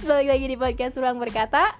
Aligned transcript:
balik 0.00 0.32
lagi 0.32 0.46
di 0.48 0.56
podcast 0.56 0.96
Ruang 0.96 1.20
Berkata. 1.20 1.76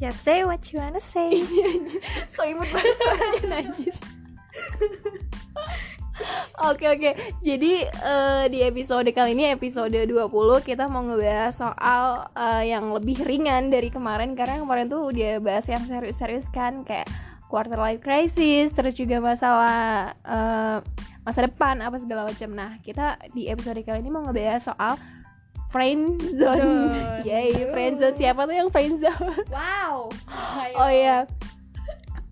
Just 0.00 0.24
say 0.24 0.40
what 0.40 0.64
you 0.72 0.80
wanna 0.80 1.02
say. 1.02 1.36
So 2.32 2.48
imut 2.48 2.64
banget 2.72 2.96
suaranya 2.96 3.42
najis. 3.60 3.96
Oke 6.62 6.86
oke, 6.86 7.10
jadi 7.42 7.88
eh, 7.88 8.44
di 8.46 8.62
episode 8.62 9.08
kali 9.10 9.34
ini 9.34 9.50
episode 9.50 9.96
20 9.96 10.30
kita 10.62 10.86
mau 10.86 11.02
ngebahas 11.02 11.50
soal 11.50 12.30
eh, 12.36 12.70
yang 12.70 12.94
lebih 12.94 13.24
ringan 13.26 13.72
dari 13.72 13.90
kemarin. 13.90 14.38
Karena 14.38 14.62
kemarin 14.62 14.86
tuh 14.86 15.10
udah 15.10 15.42
bahas 15.42 15.66
yang 15.66 15.82
serius-serius 15.82 16.46
kan 16.52 16.86
Kayak 16.86 17.10
quarter 17.50 17.74
life 17.74 18.04
crisis, 18.04 18.70
terus 18.70 18.94
juga 18.94 19.18
masalah 19.18 20.14
eh, 20.22 20.78
masa 21.26 21.40
depan 21.50 21.82
apa 21.82 21.98
segala 21.98 22.30
macam. 22.30 22.54
Nah 22.54 22.78
kita 22.80 23.18
di 23.34 23.50
episode 23.50 23.82
kali 23.82 23.98
ini 23.98 24.12
mau 24.12 24.22
ngebahas 24.22 24.70
soal 24.70 24.94
friend 25.72 26.20
zone 26.36 26.60
Zone. 26.60 27.24
Yay, 27.24 27.66
friend 27.72 27.96
zone 27.96 28.14
siapa 28.14 28.44
tuh 28.44 28.54
yang 28.54 28.68
friend 28.68 29.00
zone? 29.00 29.32
Wow 29.56 30.12
Oh 30.76 30.90
iya. 30.92 31.24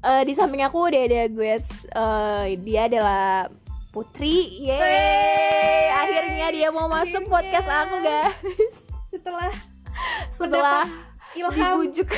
Eh, 0.01 0.23
di 0.25 0.33
samping 0.33 0.65
aku 0.65 0.89
udah 0.89 1.03
ada 1.05 1.29
gue 1.29 1.57
eh, 1.61 2.45
dia 2.61 2.83
adalah 2.89 3.49
Putri. 3.91 4.63
Yeay. 4.63 4.79
Yeay. 4.79 5.85
Akhirnya 5.91 6.47
dia 6.55 6.69
mau 6.71 6.87
masuk 6.87 7.27
Akhirnya. 7.27 7.33
podcast 7.33 7.69
aku, 7.69 7.97
guys. 8.01 8.75
Setelah 9.13 9.53
Setelah 10.31 10.85
ilham 11.35 11.85
dibujuk. 11.85 12.09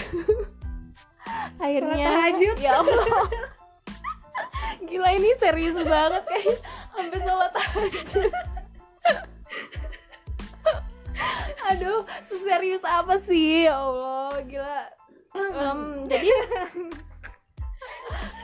Akhirnya 1.57 2.07
tahajud. 2.07 2.57
ya 2.61 2.77
Allah. 2.77 3.25
Gila 4.85 5.11
ini 5.17 5.31
serius 5.41 5.79
banget 5.81 6.23
kayak 6.29 6.57
sampai 6.93 7.19
sholat 7.25 7.51
tahajud. 7.57 8.33
Aduh, 11.69 12.03
seserius 12.21 12.83
apa 12.83 13.15
sih? 13.17 13.65
Ya 13.65 13.79
Allah, 13.79 14.35
gila. 14.43 14.81
Em, 15.33 15.81
jadi 16.07 16.29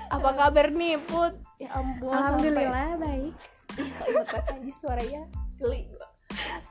apa 0.09 0.31
kabar 0.35 0.67
nih, 0.71 0.97
Put? 1.03 1.35
Ya 1.59 1.75
ampun. 1.75 2.09
Alhamdulillah 2.09 2.97
baik 2.97 3.35
sampai- 3.35 3.77
Ih, 3.79 3.91
so 3.93 4.03
imut 4.09 4.27
banget 4.27 4.47
anjir 4.51 4.75
suaranya. 4.75 5.23
Geli. 5.57 5.83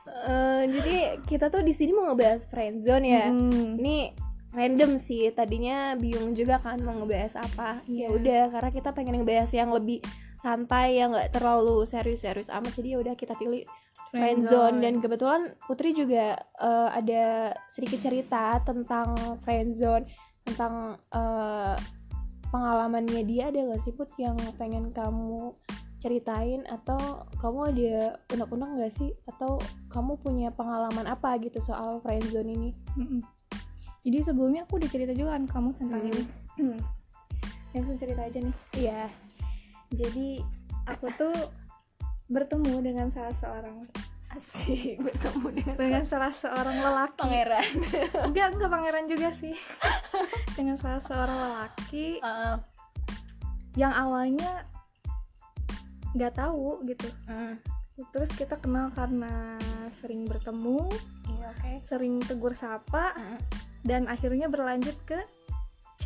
Eh, 0.08 0.62
jadi 0.66 0.96
kita 1.24 1.48
tuh 1.48 1.60
di 1.60 1.72
sini 1.72 1.92
mau 1.92 2.08
ngebahas 2.08 2.44
friendzone 2.44 3.06
ya. 3.06 3.26
Hmm. 3.28 3.76
Ini 3.76 3.96
random 4.50 4.96
sih. 4.98 5.28
Tadinya 5.30 5.94
bingung 5.94 6.32
juga 6.32 6.58
kan 6.58 6.80
mau 6.80 6.96
ngebahas 6.96 7.38
apa. 7.38 7.80
Ya 7.84 8.08
Iya. 8.08 8.08
udah, 8.10 8.42
karena 8.50 8.70
kita 8.70 8.90
pengen 8.90 9.20
ngebahas 9.20 9.50
yang 9.50 9.70
lebih 9.70 10.00
santai 10.38 11.02
yang 11.02 11.10
nggak 11.10 11.34
terlalu 11.34 11.82
serius-serius 11.82 12.48
amat. 12.54 12.70
Jadi 12.78 12.94
ya 12.94 12.98
udah 13.02 13.14
kita 13.18 13.34
pilih 13.34 13.66
friendzone 14.14 14.78
dan 14.78 15.02
kebetulan 15.02 15.50
Putri 15.66 15.90
juga 15.90 16.38
eh, 16.38 16.88
ada 16.94 17.52
sedikit 17.66 17.98
cerita 17.98 18.62
tentang 18.62 19.18
friendzone 19.42 20.06
tentang 20.46 20.96
eh, 21.10 21.76
pengalamannya 22.54 23.26
dia. 23.26 23.50
Ada 23.50 23.74
gak 23.74 23.82
sih 23.82 23.92
Put 23.92 24.14
yang 24.16 24.38
pengen 24.56 24.94
kamu 24.94 25.52
ceritain? 25.98 26.62
Atau 26.70 27.26
kamu 27.42 27.58
ada 27.74 27.96
unek-unek 28.32 28.70
gak 28.86 28.94
sih? 28.94 29.10
Atau 29.26 29.58
kamu 29.90 30.16
punya 30.22 30.48
pengalaman 30.54 31.04
apa 31.04 31.34
gitu 31.42 31.58
soal 31.58 31.98
friendzone 32.00 32.54
ini? 32.54 32.70
Mm-mm. 32.96 33.20
Jadi 34.06 34.18
sebelumnya 34.24 34.64
aku 34.64 34.80
udah 34.80 34.88
cerita 34.88 35.12
juga 35.12 35.36
kan 35.36 35.44
kamu 35.50 35.68
tentang 35.76 36.00
Hmm. 36.00 36.10
ini. 36.14 36.22
Langsung 37.76 37.98
cerita 38.00 38.24
aja 38.24 38.38
nih. 38.40 38.54
Iya 38.78 39.27
Jadi 39.92 40.42
aku 40.88 41.08
tuh 41.16 41.34
bertemu 42.28 42.74
dengan 42.84 43.08
salah 43.08 43.32
seorang 43.32 43.88
asik 44.36 45.00
bertemu 45.00 45.46
dengan, 45.56 45.76
dengan 45.80 46.04
salah 46.04 46.32
seorang 46.36 46.76
lelaki 46.76 47.16
pangeran 47.16 47.68
enggak 48.28 48.46
enggak 48.52 48.70
pangeran 48.70 49.06
juga 49.08 49.28
sih 49.32 49.56
dengan 50.52 50.76
salah 50.76 51.00
seorang 51.00 51.38
lelaki 51.48 52.20
Heeh. 52.20 52.56
yang 53.80 53.92
awalnya 53.96 54.68
nggak 56.12 56.36
tahu 56.36 56.84
gitu 56.84 57.08
Mm. 57.28 57.56
terus 58.14 58.30
kita 58.36 58.60
kenal 58.60 58.92
karena 58.94 59.58
sering 59.90 60.28
bertemu 60.28 60.86
iya 61.32 61.48
oke 61.50 61.72
sering 61.88 62.20
tegur 62.20 62.52
sapa 62.52 63.16
Mm. 63.16 63.38
dan 63.88 64.02
akhirnya 64.12 64.52
berlanjut 64.52 64.94
ke 65.08 65.18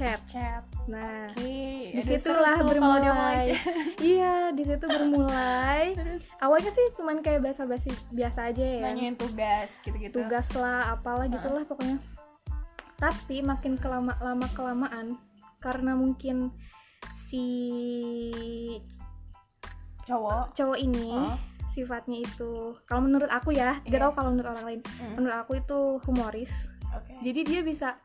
chat 0.03 0.21
chat 0.27 0.63
nah 0.91 1.31
Oke, 1.31 1.95
di 1.95 2.03
situlah 2.03 2.59
aduh, 2.59 2.75
mulai 2.75 3.07
bermulai. 3.07 3.45
iya 4.13 4.51
di 4.51 4.67
situ 4.67 4.83
bermulai. 4.83 5.95
Terus? 5.95 6.27
Awalnya 6.43 6.71
sih 6.71 6.87
cuman 6.99 7.23
kayak 7.23 7.39
basa-basi 7.41 7.95
biasa 8.11 8.51
aja 8.51 8.67
ya. 8.67 8.83
Nanyain 8.83 9.15
tugas 9.15 9.71
gitu-gitu. 9.81 10.19
Tugas 10.19 10.51
lah 10.59 10.91
apalah 10.91 11.31
gitulah 11.31 11.63
pokoknya. 11.63 12.03
Tapi 12.99 13.47
makin 13.47 13.79
kelama 13.79 14.19
lama 14.19 14.51
kelamaan 14.51 15.23
karena 15.63 15.95
mungkin 15.95 16.51
si 17.09 17.47
cowok. 20.03 20.51
cowok 20.53 20.79
ini 20.79 21.15
Oh. 21.15 21.39
sifatnya 21.71 22.21
itu 22.21 22.75
kalau 22.85 23.07
menurut 23.07 23.31
aku 23.31 23.55
ya 23.55 23.79
gak 23.81 23.89
Iya. 23.89 24.03
tahu 24.03 24.13
kalau 24.13 24.29
menurut 24.35 24.51
orang 24.51 24.67
lain. 24.67 24.81
Mm. 24.99 25.15
menurut 25.17 25.37
aku 25.39 25.53
itu 25.57 25.79
humoris. 26.05 26.53
Oke. 26.93 27.15
Jadi 27.23 27.41
dia 27.47 27.61
bisa 27.63 27.97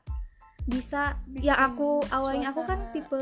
bisa 0.67 1.15
Bikin 1.25 1.47
ya 1.47 1.55
aku 1.57 2.03
awalnya 2.07 2.51
aku 2.51 2.61
kan 2.63 2.91
tipe 2.91 3.21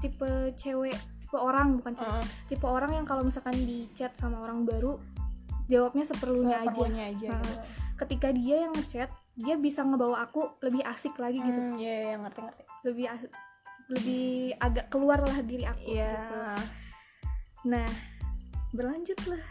tipe 0.00 0.28
cewek 0.56 0.96
tipe 1.20 1.36
orang 1.36 1.76
bukan 1.76 1.92
cewek 1.92 2.08
Heeh. 2.10 2.26
tipe 2.48 2.64
orang 2.64 2.92
yang 2.92 3.04
kalau 3.04 3.20
misalkan 3.20 3.52
di 3.54 3.84
chat 3.92 4.12
sama 4.12 4.40
orang 4.40 4.64
baru 4.64 4.96
jawabnya 5.66 6.04
seperlunya 6.04 6.56
aja 6.58 6.72
Seperlunya 6.72 7.04
aja 7.10 7.28
Heeh. 7.28 7.42
gitu. 7.42 7.54
ketika 7.96 8.28
dia 8.30 8.56
yang 8.64 8.72
ngechat 8.72 9.10
dia 9.36 9.54
bisa 9.54 9.84
ngebawa 9.84 10.24
aku 10.24 10.56
lebih 10.60 10.80
asik 10.82 11.12
lagi 11.16 11.36
gitu 11.36 11.60
Hmm, 11.60 11.76
iya 11.76 11.94
iya 12.02 12.16
ngerti 12.16 12.40
ngerti. 12.40 12.62
lebih 12.82 13.06
as- 13.06 13.32
lebih 13.86 14.26
agak 14.58 14.86
keluar 14.88 15.20
lah 15.20 15.38
diri 15.42 15.62
aku 15.62 15.84
Iya. 15.84 16.10
gitu. 16.16 16.34
nah 17.66 17.88
berlanjut 18.70 19.20
lah 19.26 19.44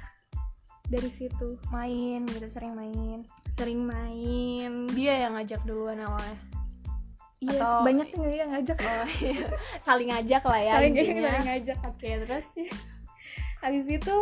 dari 0.86 1.10
situ 1.10 1.58
Main 1.70 2.26
gitu 2.26 2.46
sering 2.46 2.74
main. 2.74 3.22
sering 3.54 3.82
main 3.82 4.86
Dia 4.92 5.26
yang 5.26 5.34
ngajak 5.34 5.64
duluan 5.64 5.98
awalnya. 5.98 6.36
Iya 7.38 7.58
Atau- 7.58 7.84
banyak 7.84 8.08
yang 8.10 8.26
yang 8.38 8.50
ngajak 8.52 8.78
Oh 8.78 9.06
iya. 9.20 9.48
Saling 9.78 10.10
ngajak 10.10 10.44
lah 10.44 10.60
ya 10.60 10.74
Saling 10.78 10.94
saling 10.96 11.46
ngajak 11.46 11.78
Oke, 11.86 12.10
terus 12.22 12.46
habis 13.58 13.86
itu 13.88 14.16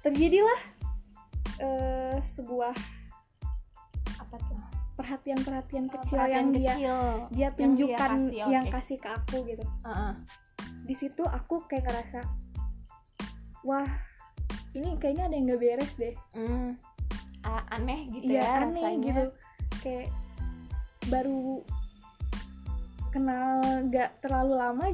terjadilah 0.00 0.60
eh, 1.58 2.16
sebuah 2.16 2.74
apa 4.16 4.36
tuh? 4.40 4.58
perhatian-perhatian 4.94 5.86
kecil 5.88 6.16
Perhatian 6.16 6.34
yang 6.34 6.48
dia 6.50 6.72
kecil. 6.72 6.96
dia 6.98 7.14
Yang 7.22 7.30
dia 7.30 7.48
tunjukkan 7.54 8.10
kasih, 8.10 8.38
yang 8.48 8.64
kasih 8.68 8.96
ke 8.96 9.08
aku 9.08 9.36
gitu 9.44 9.64
Heeh. 9.84 10.12
di 10.82 10.94
situ 10.96 11.22
aku 11.22 11.62
kayak 11.64 11.86
ngerasa 11.86 12.20
wah 13.62 13.86
ini 14.72 14.96
kayaknya 14.96 15.24
ada 15.24 15.34
yang 15.34 15.46
nggak 15.46 15.60
beres 15.60 15.92
deh 15.94 16.14
Hmm. 16.32 16.74
A- 17.40 17.66
aneh 17.70 18.10
gitu 18.10 18.26
Iya 18.28 18.40
ya 18.40 18.50
aneh 18.60 18.74
rasanya. 18.74 19.04
gitu 19.04 19.24
kayak 19.78 20.08
baru 21.06 21.62
kenal 23.08 23.60
nggak 23.86 24.20
terlalu 24.20 24.54
lama 24.54 24.84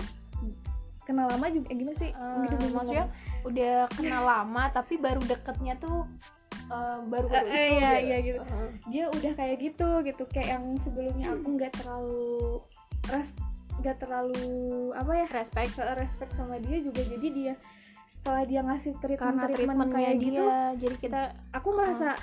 kenal 1.05 1.29
lama 1.29 1.47
juga 1.53 1.69
eh, 1.69 1.77
gimana 1.77 1.97
sih 1.97 2.11
Eh, 2.11 2.37
Gitu, 2.49 2.55
gitu, 2.57 2.67
maksudnya 2.73 3.07
udah 3.45 3.75
kenal 3.93 4.23
lama 4.25 4.63
tapi 4.73 4.97
baru 4.97 5.21
deketnya 5.23 5.77
tuh 5.77 6.09
baru 7.05 7.29
baru 7.29 7.45
eh, 7.45 7.53
itu 7.53 7.75
iya, 7.77 7.91
gitu. 7.93 8.07
iya, 8.09 8.19
gitu. 8.25 8.39
Heeh. 8.41 8.71
dia 8.89 9.05
udah 9.13 9.33
kayak 9.37 9.57
gitu 9.61 9.89
gitu 10.01 10.23
kayak 10.33 10.49
yang 10.57 10.65
sebelumnya 10.81 11.27
aku 11.37 11.49
nggak 11.61 11.73
terlalu 11.77 12.65
res 13.13 13.29
nggak 13.85 13.97
terlalu 14.01 14.49
apa 14.97 15.13
ya 15.13 15.27
respect 15.29 15.77
respect 15.77 16.33
sama 16.33 16.57
dia 16.57 16.81
juga 16.81 17.05
jadi 17.05 17.29
dia 17.29 17.55
setelah 18.09 18.43
dia 18.49 18.61
ngasih 18.65 18.97
treatment 18.97 19.21
karena 19.21 19.45
treatment 19.53 19.91
kayak 19.93 20.15
dia 20.17 20.25
gitu 20.25 20.45
jadi 20.81 20.97
kita 20.97 21.21
aku 21.53 21.69
merasa 21.77 22.17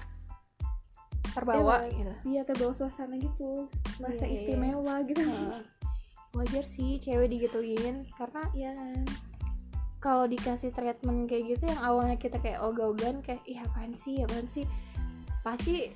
terbawa 1.32 1.86
Iya, 1.86 1.92
gitu 1.96 2.14
dia 2.28 2.42
terbawa 2.44 2.74
suasana 2.74 3.16
gitu 3.16 3.70
merasa 4.02 4.26
Iya, 4.26 4.26
iya, 4.26 4.34
iya. 4.34 4.36
istimewa 4.42 4.96
gitu 5.06 5.22
Heeh. 5.22 5.62
Wajar 6.32 6.64
sih 6.64 6.98
cewek 7.02 7.28
digituin 7.28 8.08
karena 8.16 8.42
Iya 8.56 8.72
kan 8.76 9.04
kalau 10.02 10.26
dikasih 10.26 10.74
treatment 10.74 11.30
kayak 11.30 11.56
gitu 11.56 11.70
yang 11.70 11.82
awalnya 11.86 12.18
kita 12.18 12.42
kayak 12.42 12.58
ogah-ogahan 12.66 13.22
kayak 13.22 13.46
ih 13.46 13.62
apaan 13.62 13.94
sih 13.94 14.26
apaan 14.26 14.50
sih? 14.50 14.66
Pasti 15.46 15.94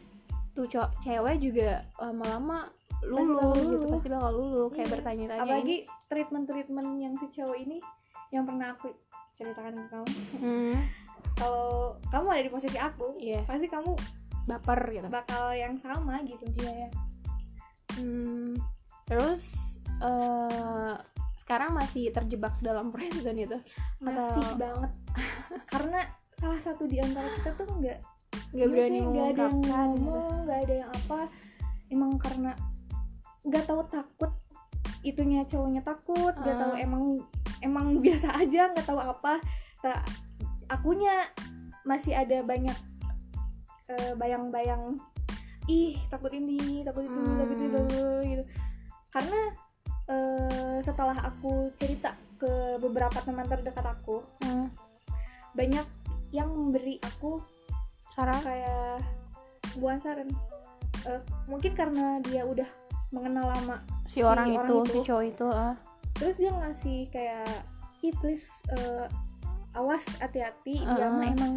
tuh 0.53 0.69
co- 0.69 0.93
cewek 1.01 1.41
juga 1.41 1.89
lama-lama 1.97 2.69
lulu, 3.01 3.33
bakal 3.33 3.73
gitu 3.73 3.85
pasti 3.89 4.07
bakal 4.13 4.31
lulu 4.37 4.63
kayak 4.69 4.87
Iya. 4.87 4.93
bertanya-tanya. 4.93 5.41
Apalagi 5.41 5.77
treatment 6.05 6.45
treatment 6.45 6.89
yang 7.01 7.13
si 7.17 7.27
cowok 7.33 7.57
ini 7.57 7.81
yang 8.29 8.45
pernah 8.45 8.77
aku 8.77 8.93
ceritakan 9.33 9.73
ke 9.73 9.85
kamu. 9.89 10.09
Hmm, 10.37 10.77
kalau 11.33 11.97
kamu 12.13 12.27
ada 12.29 12.43
di 12.45 12.51
posisi 12.53 12.77
aku 12.77 13.17
iya. 13.17 13.41
pasti 13.49 13.65
kamu 13.65 13.97
baper 14.45 14.79
gitu. 14.93 15.07
bakal 15.09 15.49
yang 15.57 15.73
sama 15.81 16.21
gitu. 16.21 16.45
Iya 16.61 16.71
ya 16.85 16.89
hmm, 17.97 18.59
terus 19.07 19.74
eh 20.01 20.93
sekarang 21.35 21.75
masih 21.75 22.09
terjebak 22.09 22.55
dalam 22.59 22.89
friendzone 22.89 23.43
itu 23.43 23.57
masih 23.99 24.41
Atau- 24.41 24.57
banget 24.57 24.91
karena 25.71 25.99
salah 26.31 26.59
satu 26.59 26.83
di 26.83 26.99
antara 26.99 27.27
kita 27.35 27.53
tuh 27.53 27.67
nggak 27.75 27.99
nggak 28.51 28.67
berani 28.67 28.99
nggak 28.99 29.27
ada 29.31 29.43
yang 29.45 29.55
gitu. 29.59 29.69
ngomong 29.71 30.33
nggak 30.43 30.59
ada 30.63 30.73
yang 30.75 30.91
apa 30.91 31.19
emang 31.87 32.11
karena 32.17 32.51
nggak 33.45 33.63
tahu 33.63 33.81
takut 33.87 34.31
itunya 35.03 35.45
cowoknya 35.45 35.79
takut 35.79 36.33
nggak 36.33 36.55
Ah. 36.55 36.61
tahu 36.65 36.73
emang 36.75 37.03
emang 37.61 37.87
biasa 38.03 38.35
aja 38.35 38.71
nggak 38.71 38.87
tahu 38.87 38.99
apa 38.99 39.39
tak 39.79 40.01
akunya 40.67 41.13
masih 41.85 42.17
ada 42.17 42.41
banyak 42.41 42.73
eh, 43.85 44.13
bayang-bayang 44.17 44.97
ih 45.67 45.93
takut 46.09 46.33
ini 46.33 46.81
takut 46.81 47.05
itu 47.05 47.13
Hmm. 47.13 47.37
takut 47.37 47.59
itu 47.59 47.79
gitu 48.25 48.43
karena 49.13 49.41
eh, 50.07 50.77
setelah 50.81 51.17
aku 51.23 51.71
cerita 51.75 52.13
ke 52.35 52.77
beberapa 52.77 53.15
teman 53.23 53.47
terdekat 53.47 53.85
aku 53.85 54.21
Hmm, 54.43 54.69
banyak 55.53 55.85
yang 56.29 56.51
memberi 56.51 56.99
aku 56.99 57.39
Sarah 58.11 58.39
kayak 58.39 58.99
bukan 59.75 59.99
saran 59.99 60.29
Eh, 61.05 61.21
mungkin 61.45 61.77
karena 61.77 62.17
dia 62.25 62.41
udah 62.41 62.65
mengenal 63.13 63.45
lama 63.53 63.77
si, 64.09 64.17
si 64.17 64.19
orang, 64.25 64.49
orang 64.49 64.65
itu, 64.65 64.75
itu. 64.81 64.89
si 64.89 64.99
cowok 65.05 65.23
itu 65.29 65.45
ah. 65.53 65.73
terus 66.17 66.35
dia 66.41 66.49
ngasih 66.49 66.99
kayak 67.13 67.45
ih 68.01 68.13
please 68.17 68.49
eh, 68.73 69.05
awas 69.77 70.01
hati-hati 70.17 70.81
dia 70.81 71.05
Uh-uh. 71.05 71.13
mah 71.13 71.29
emang 71.29 71.53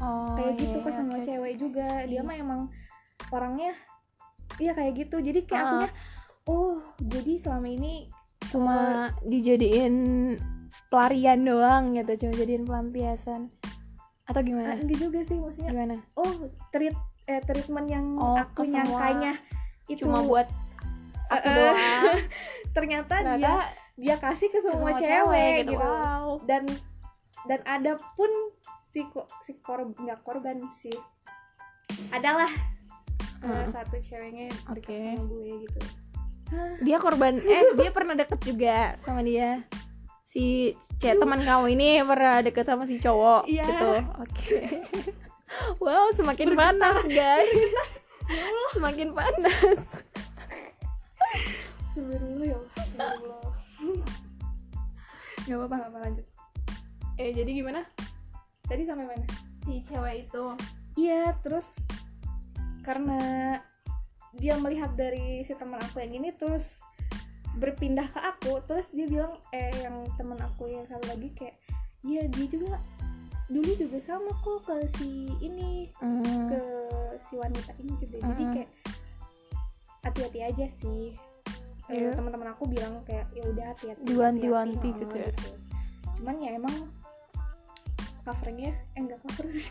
oh, 0.00 0.32
kayak 0.32 0.56
gitu 0.56 0.78
iya, 0.80 0.84
ke 0.86 0.90
semua 0.96 1.18
oke. 1.20 1.26
cewek 1.28 1.54
juga 1.60 1.88
dia 2.08 2.14
Iya. 2.16 2.20
mah 2.24 2.36
emang 2.40 2.60
orangnya 3.28 3.76
iya 4.56 4.72
kayak 4.72 4.92
gitu 4.96 5.20
jadi 5.20 5.40
kayak 5.44 5.60
Uh-uh. 5.60 5.72
akunya 5.76 5.90
oh 6.46 6.78
jadi 7.02 7.38
selama 7.38 7.68
ini 7.68 8.06
cuma 8.50 9.10
dijadiin 9.26 9.94
pelarian 10.86 11.42
doang 11.42 11.94
gitu 11.94 12.26
cuma 12.26 12.32
jadiin 12.36 12.64
pelampiasan. 12.64 13.50
Atau 14.26 14.42
ah, 14.42 14.46
gimana 14.46 14.74
enggak 14.74 14.98
juga 14.98 15.20
sih 15.22 15.38
maksudnya 15.38 15.70
gimana? 15.70 15.96
Oh 16.18 16.30
treat 16.70 16.94
eh, 17.26 17.42
treatment 17.42 17.86
yang 17.86 18.06
Oh, 18.18 18.34
aku 18.38 18.62
semua- 18.62 18.86
nyangkanya 18.86 19.32
itu 19.86 20.02
cuma 20.06 20.22
buat 20.22 20.46
aku 21.30 21.46
eh. 21.46 21.54
doang. 21.54 21.78
Ternyata, 22.76 23.14
dia 23.22 23.38
ternyata 23.38 23.54
dia 23.96 24.16
kasih 24.20 24.48
ke 24.52 24.60
ke 24.60 24.60
semua, 24.60 24.92
semua 24.92 25.00
cewek, 25.00 25.56
gitu, 25.64 25.80
wow. 25.80 26.36
Dan 26.44 26.68
dan 27.48 27.60
ada 27.64 27.96
pun 28.18 28.28
si 28.92 29.00
si 29.42 29.56
korban 29.64 29.96
nggak 29.96 30.20
korban 30.22 30.60
sih. 30.70 30.92
Adalah 32.12 32.50
Hmm. 33.36 33.68
satu 33.68 34.00
ceweknya 34.00 34.48
dekat 34.74 34.90
Oke. 34.90 34.96
sama 34.96 35.22
gue 35.28 35.50
gitu 35.68 35.80
dia 36.82 36.96
korban 37.02 37.36
eh 37.42 37.74
dia 37.74 37.90
pernah 37.90 38.14
deket 38.14 38.40
juga 38.46 38.94
sama 39.02 39.22
dia. 39.26 39.62
Si 40.26 40.74
C 41.00 41.14
teman 41.16 41.42
kamu 41.42 41.72
ini 41.74 42.02
pernah 42.04 42.42
deket 42.42 42.66
sama 42.66 42.84
si 42.86 42.98
cowok 43.02 43.46
Iya. 43.48 43.64
gitu. 43.66 43.90
Oke. 44.22 44.58
Wow 45.80 46.12
semakin 46.12 46.52
panas 46.58 47.06
guys. 47.06 47.48
Semakin 48.74 49.14
panas. 49.14 49.80
Astagfirullah 51.96 52.44
ya 52.44 52.56
Allah, 52.60 52.72
astagfirullah. 52.76 53.54
Gak 55.46 55.56
apa-apa, 55.56 55.74
gak 55.78 55.90
apa 55.94 55.98
lanjut. 56.02 56.26
Eh 57.16 57.30
jadi 57.32 57.50
gimana? 57.56 57.80
Tadi 58.66 58.82
sampai 58.84 59.06
mana? 59.06 59.24
si 59.66 59.82
cewek 59.82 60.28
itu. 60.30 60.44
Iya, 60.94 61.34
terus 61.42 61.82
Karena 62.86 63.18
dia 64.36 64.54
melihat 64.56 64.92
dari 64.92 65.40
si 65.40 65.52
teman 65.52 65.80
aku 65.80 65.98
yang 65.98 66.14
ini 66.14 66.30
Terus 66.32 66.84
berpindah 67.54 68.04
ke 68.04 68.20
aku 68.20 68.60
Terus 68.64 68.90
dia 68.90 69.06
bilang, 69.06 69.34
eh 69.50 69.72
yang 69.80 70.04
teman 70.14 70.36
aku 70.38 70.66
yang 70.66 70.84
satu 70.84 71.04
lagi 71.08 71.32
kayak 71.32 71.56
Iya 72.00 72.28
dia 72.28 72.46
juga 72.46 72.76
dulu 73.46 73.70
juga 73.78 74.02
sama 74.02 74.34
kok 74.42 74.66
ke 74.66 74.74
si 74.98 75.30
ini 75.38 75.86
Hmm. 76.02 76.50
ke 76.50 76.60
si 77.16 77.38
wanita 77.38 77.78
ini 77.78 77.94
juga 77.94 78.18
jadi 78.20 78.42
Mm-mm. 78.42 78.54
kayak 78.58 78.70
hati-hati 80.02 80.40
aja 80.42 80.66
sih 80.66 81.14
Eh, 81.86 81.94
Iya. 82.02 82.18
teman-teman 82.18 82.50
aku 82.50 82.66
bilang 82.66 82.98
kayak 83.02 83.30
ya 83.30 83.46
udah 83.46 83.70
hati-hati 83.70 84.02
Diwanti-wanti 84.02 84.74
hati-hati, 84.82 84.98
gitu 84.98 85.14
oh, 85.14 85.22
ya. 85.22 85.30
cuman 86.18 86.36
ya 86.36 86.50
emang 86.58 86.74
covernya 88.22 88.70
eh 88.92 88.98
enggak 88.98 89.22
cover 89.22 89.46
sih 89.48 89.70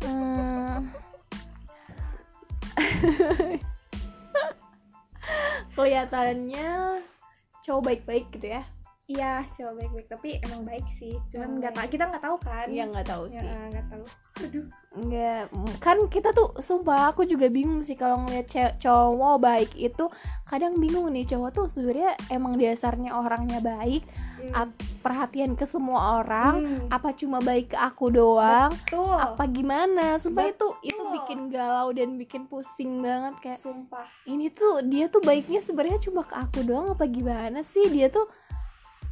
Hmm. 0.00 0.88
kelihatannya 5.78 7.00
cowok 7.62 7.82
baik-baik 7.84 8.26
gitu 8.34 8.58
ya? 8.58 8.62
Iya 9.08 9.40
coba 9.56 9.80
baik-baik. 9.80 10.06
Tapi 10.12 10.28
emang 10.44 10.68
baik 10.68 10.84
sih. 10.84 11.16
Cuman 11.32 11.64
nggak 11.64 11.80
tahu 11.80 11.86
kita 11.88 12.04
nggak 12.12 12.24
tahu 12.28 12.36
kan? 12.44 12.66
Iya 12.68 12.84
nggak 12.92 13.08
tahu 13.08 13.24
Ya, 13.32 13.40
sih 13.40 13.48
nggak 13.48 13.86
tahu. 13.88 14.04
Aduh. 14.44 14.66
Nggak 15.00 15.42
kan 15.80 15.98
kita 16.12 16.28
tuh 16.36 16.52
sumpah 16.60 17.08
aku 17.08 17.24
juga 17.24 17.48
bingung 17.48 17.80
sih 17.80 17.96
kalau 17.96 18.20
ngeliat 18.28 18.52
cowok 18.76 19.36
baik 19.40 19.72
itu 19.80 20.12
kadang 20.44 20.76
bingung 20.76 21.08
nih. 21.08 21.24
Cowok 21.24 21.50
tuh 21.56 21.66
sebenarnya 21.72 22.20
emang 22.28 22.60
dasarnya 22.60 23.16
orangnya 23.16 23.64
baik 23.64 24.04
Hmm. 24.38 24.70
Perhatian 24.98 25.54
ke 25.54 25.62
semua 25.64 26.20
orang 26.20 26.54
Hmm, 26.58 26.86
apa 26.90 27.14
cuma 27.14 27.38
baik 27.38 27.72
ke 27.72 27.78
aku 27.78 28.10
doang? 28.10 28.74
Betul. 28.74 29.14
Apa 29.14 29.44
gimana? 29.46 30.18
Sumpah 30.18 30.50
itu 30.50 30.68
itu 30.82 31.02
bikin 31.14 31.48
galau 31.48 31.94
dan 31.94 32.18
bikin 32.18 32.44
pusing 32.50 33.00
banget 33.02 33.34
kayak 33.40 33.60
sumpah. 33.62 34.04
ini 34.26 34.50
tuh 34.50 34.82
dia 34.84 35.06
tuh 35.06 35.22
baiknya 35.22 35.62
sebenarnya 35.62 36.02
cuma 36.02 36.26
ke 36.26 36.34
aku 36.34 36.66
doang 36.66 36.92
apa 36.92 37.06
gimana 37.06 37.62
sih? 37.62 37.86
Dia 37.88 38.10
tuh 38.10 38.26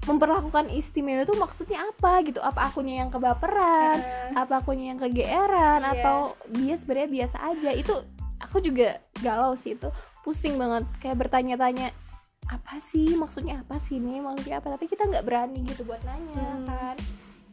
memperlakukan 0.06 0.70
istimewa 0.70 1.26
itu 1.26 1.34
maksudnya 1.34 1.82
apa 1.82 2.22
gitu? 2.22 2.38
Apa 2.38 2.70
akunya 2.70 3.02
yang 3.02 3.10
kebaperan? 3.10 3.98
Eh, 3.98 4.38
apa 4.38 4.62
akunya 4.62 4.94
yang 4.94 5.00
kegeeran? 5.02 5.82
Iya. 5.82 5.92
atau 5.98 6.18
dia 6.54 6.74
sebenarnya 6.78 7.10
biasa 7.10 7.36
aja? 7.42 7.70
Itu 7.74 7.94
aku 8.38 8.62
juga 8.62 9.02
galau 9.22 9.58
sih 9.58 9.74
itu. 9.74 9.90
Pusing 10.22 10.58
banget 10.58 10.86
kayak 11.02 11.18
bertanya-tanya 11.26 11.90
apa 12.46 12.78
sih? 12.78 13.12
Maksudnya 13.12 13.60
apa 13.60 13.76
sih 13.76 13.96
ini? 13.96 14.18
Maksudnya 14.18 14.58
apa? 14.58 14.74
Tapi 14.74 14.86
kita 14.86 15.04
nggak 15.04 15.24
berani 15.24 15.62
gitu 15.62 15.82
buat 15.82 15.98
nanya 16.02 16.34
Hmm. 16.54 16.64
kan. 16.64 16.96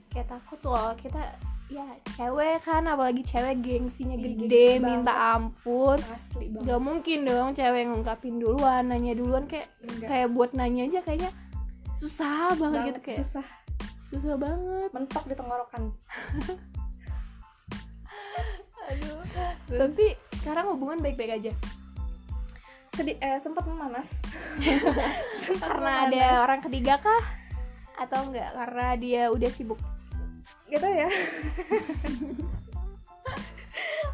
Kayak 0.07 0.28
takut 0.30 0.60
loh 0.63 0.94
kita 0.94 1.22
ya 1.68 1.81
cewek 2.13 2.62
kan 2.62 2.86
apalagi 2.86 3.24
cewek 3.24 3.57
gengsinya 3.60 4.13
Ih, 4.13 4.38
gede 4.38 4.45
gengsi 4.78 4.86
minta 4.86 5.13
ampun. 5.34 5.98
Asli 6.07 6.45
banget. 6.48 6.68
Gak 6.68 6.81
mungkin 6.81 7.19
dong 7.24 7.50
cewek 7.51 7.84
ngungkapin 7.88 8.36
duluan 8.38 8.84
nanya 8.86 9.13
duluan 9.13 9.45
kayak 9.45 9.74
Enggak. 9.81 10.07
kayak 10.07 10.28
buat 10.30 10.51
nanya 10.54 10.86
aja 10.86 11.00
kayaknya 11.01 11.31
susah 11.90 12.54
banget 12.54 12.62
Banget, 12.75 12.90
gitu 12.94 13.00
kayak 13.04 13.19
susah. 13.25 13.48
susah 14.06 14.36
banget. 14.36 14.90
Mentok 14.94 15.24
di 15.25 15.34
tenggorokan. 15.34 15.84
Aduh. 18.83 19.23
Tapi 19.66 20.06
sekarang 20.35 20.66
hubungan 20.69 21.00
baik-baik 21.00 21.40
aja 21.40 21.52
sedih 22.94 23.18
eh, 23.18 23.38
sempat 23.38 23.66
memanas. 23.66 24.21
Sempat 25.44 25.66
karena 25.66 25.92
ada 26.06 26.14
memanas. 26.14 26.44
orang 26.45 26.59
ketiga 26.62 26.94
kah? 26.97 27.23
Atau 27.97 28.30
enggak? 28.30 28.54
Karena 28.54 28.88
dia 28.95 29.21
udah 29.30 29.50
sibuk? 29.50 29.81
Gitu 30.68 30.85
ya. 30.85 31.09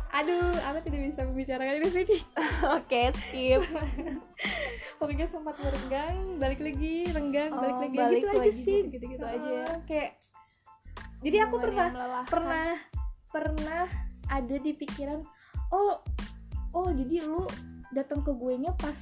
Aduh 0.10 0.52
aku 0.66 0.80
tidak 0.84 1.00
bisa 1.06 1.22
membicarakan 1.22 1.80
ini 1.80 1.90
sini 1.90 2.18
oke 2.78 3.02
skip. 3.14 3.62
Pokoknya 4.98 5.28
sempat 5.30 5.56
merenggang 5.60 6.36
balik 6.36 6.60
lagi 6.60 7.08
renggang 7.08 7.54
balik 7.54 7.76
Oh, 7.76 7.82
lagi. 7.84 7.96
balik 7.96 8.20
gitu 8.20 8.30
aja 8.30 8.40
lagi, 8.42 8.52
sih. 8.52 8.80
gitu, 8.90 9.06
gitu 9.06 9.24
Heeh, 9.24 9.38
aja. 9.38 9.80
kayak 9.86 10.12
jadi 11.20 11.38
aku 11.48 11.56
pernah 11.62 11.88
pernah 12.26 12.68
pernah 13.30 13.86
ada 14.28 14.56
di 14.56 14.72
pikiran 14.74 15.22
oh 15.70 16.02
oh 16.74 16.90
jadi 16.90 17.24
lu 17.24 17.46
datang 17.92 18.22
ke 18.22 18.32
gue 18.32 18.54
nya 18.58 18.72
pas 18.74 18.98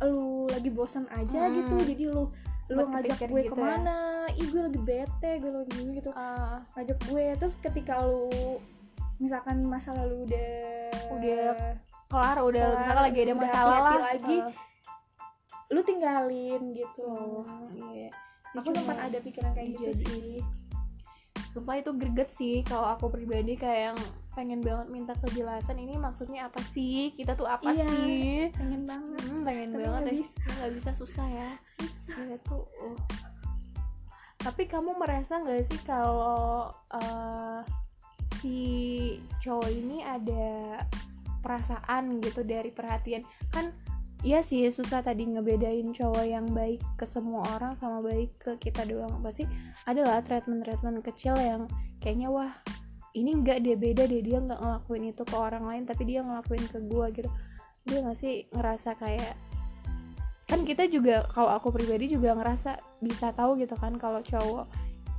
lu 0.00 0.46
lagi 0.46 0.70
bosan 0.70 1.08
aja 1.10 1.46
Hmm. 1.46 1.54
gitu. 1.56 1.74
Jadi 1.82 2.04
lu 2.06 2.22
lu 2.68 2.82
ngajak 2.86 3.18
gue 3.18 3.40
gitu 3.40 3.40
ya. 3.40 3.50
ke 3.50 3.56
mana? 3.56 3.96
Ih 4.30 4.46
gue 4.46 4.62
lagi 4.62 4.80
bete 4.80 5.30
gue 5.40 5.50
lagi 5.50 5.72
gini 5.72 5.90
gitu. 5.96 6.10
Ah, 6.12 6.62
ngajak 6.74 6.98
gue. 7.04 7.24
Terus 7.34 7.54
ketika 7.58 8.02
lu 8.02 8.28
misalkan 9.18 9.64
masa 9.64 9.90
lalu 9.92 10.22
udah 10.24 10.52
Udah 11.08 11.56
kelar 12.06 12.38
udah 12.38 12.62
Kelar, 12.62 12.78
misalkan 12.78 13.04
lagi 13.04 13.18
ada 13.18 13.34
masalah 13.34 13.78
lah. 13.80 13.96
lagi, 14.12 14.36
ah. 14.38 14.52
lu 15.68 15.80
tinggalin 15.82 16.62
gitu. 16.72 17.04
Loh 17.04 17.44
Hmm, 17.44 17.72
iya. 17.92 18.08
aku 18.52 18.72
sempat 18.72 18.96
ada 18.98 19.18
pikiran 19.18 19.52
kayak 19.52 19.68
gitu 19.72 19.82
jadi- 19.84 19.98
sih. 19.98 20.30
Sumpah 21.48 21.80
itu 21.80 21.90
greget 21.92 22.28
sih 22.28 22.60
kalau 22.62 22.86
aku 22.86 23.08
pribadi 23.08 23.56
kayak 23.56 23.92
yang 23.92 23.98
pengen 24.38 24.62
banget 24.62 24.86
minta 24.86 25.18
kejelasan 25.18 25.82
ini 25.82 25.98
maksudnya 25.98 26.46
apa 26.46 26.62
sih? 26.62 27.10
Kita 27.18 27.34
tuh 27.34 27.50
apa 27.50 27.74
Iya. 27.74 27.90
sih? 27.90 28.54
pengen 28.54 28.86
banget. 28.86 29.18
Hmm, 29.26 29.42
pengen 29.42 29.68
Tapi 29.74 29.82
banget 29.82 30.00
nggak 30.06 30.14
bisa. 30.22 30.34
nggak 30.54 30.72
bisa 30.78 30.90
susah 30.94 31.26
ya. 31.26 31.50
Gila 32.06 32.36
tuh 32.46 32.62
uh. 32.86 32.98
tapi 34.38 34.70
kamu 34.70 34.94
merasa 34.94 35.42
nggak 35.42 35.66
sih 35.66 35.80
kalau 35.82 36.70
eh, 36.94 37.60
si 38.38 38.56
cowok 39.42 39.66
ini 39.66 40.06
ada 40.06 40.78
perasaan 41.42 42.22
gitu 42.22 42.46
dari 42.46 42.70
perhatian? 42.70 43.26
Kan 43.50 43.74
Iya 44.26 44.42
sih 44.42 44.66
susah 44.66 44.98
tadi 44.98 45.30
ngebedain 45.30 45.94
cowok 45.94 46.26
yang 46.26 46.50
baik 46.50 46.82
ke 46.98 47.06
semua 47.06 47.38
orang 47.54 47.78
sama 47.78 48.02
baik 48.02 48.34
ke 48.42 48.58
kita 48.58 48.82
doang. 48.82 49.22
Pasti 49.22 49.46
adalah 49.86 50.18
treatment-treatment 50.26 51.06
kecil 51.06 51.38
yang 51.38 51.70
kayaknya 52.02 52.26
wah 52.26 52.50
ini 53.20 53.34
enggak 53.34 53.58
dia 53.62 53.74
beda 53.74 54.06
deh 54.06 54.22
dia 54.22 54.38
nggak 54.38 54.60
ngelakuin 54.60 55.04
itu 55.10 55.22
ke 55.26 55.36
orang 55.36 55.64
lain 55.66 55.82
tapi 55.84 56.02
dia 56.06 56.20
ngelakuin 56.22 56.64
ke 56.70 56.78
gua 56.86 57.10
gitu 57.10 57.30
dia 57.84 57.98
nggak 58.04 58.18
sih 58.18 58.46
ngerasa 58.52 58.94
kayak 58.96 59.34
kan 60.48 60.64
kita 60.64 60.88
juga 60.88 61.28
kalau 61.28 61.52
aku 61.52 61.68
pribadi 61.68 62.08
juga 62.08 62.32
ngerasa 62.32 62.80
bisa 63.04 63.36
tahu 63.36 63.60
gitu 63.60 63.76
kan 63.76 64.00
kalau 64.00 64.24
cowok 64.24 64.64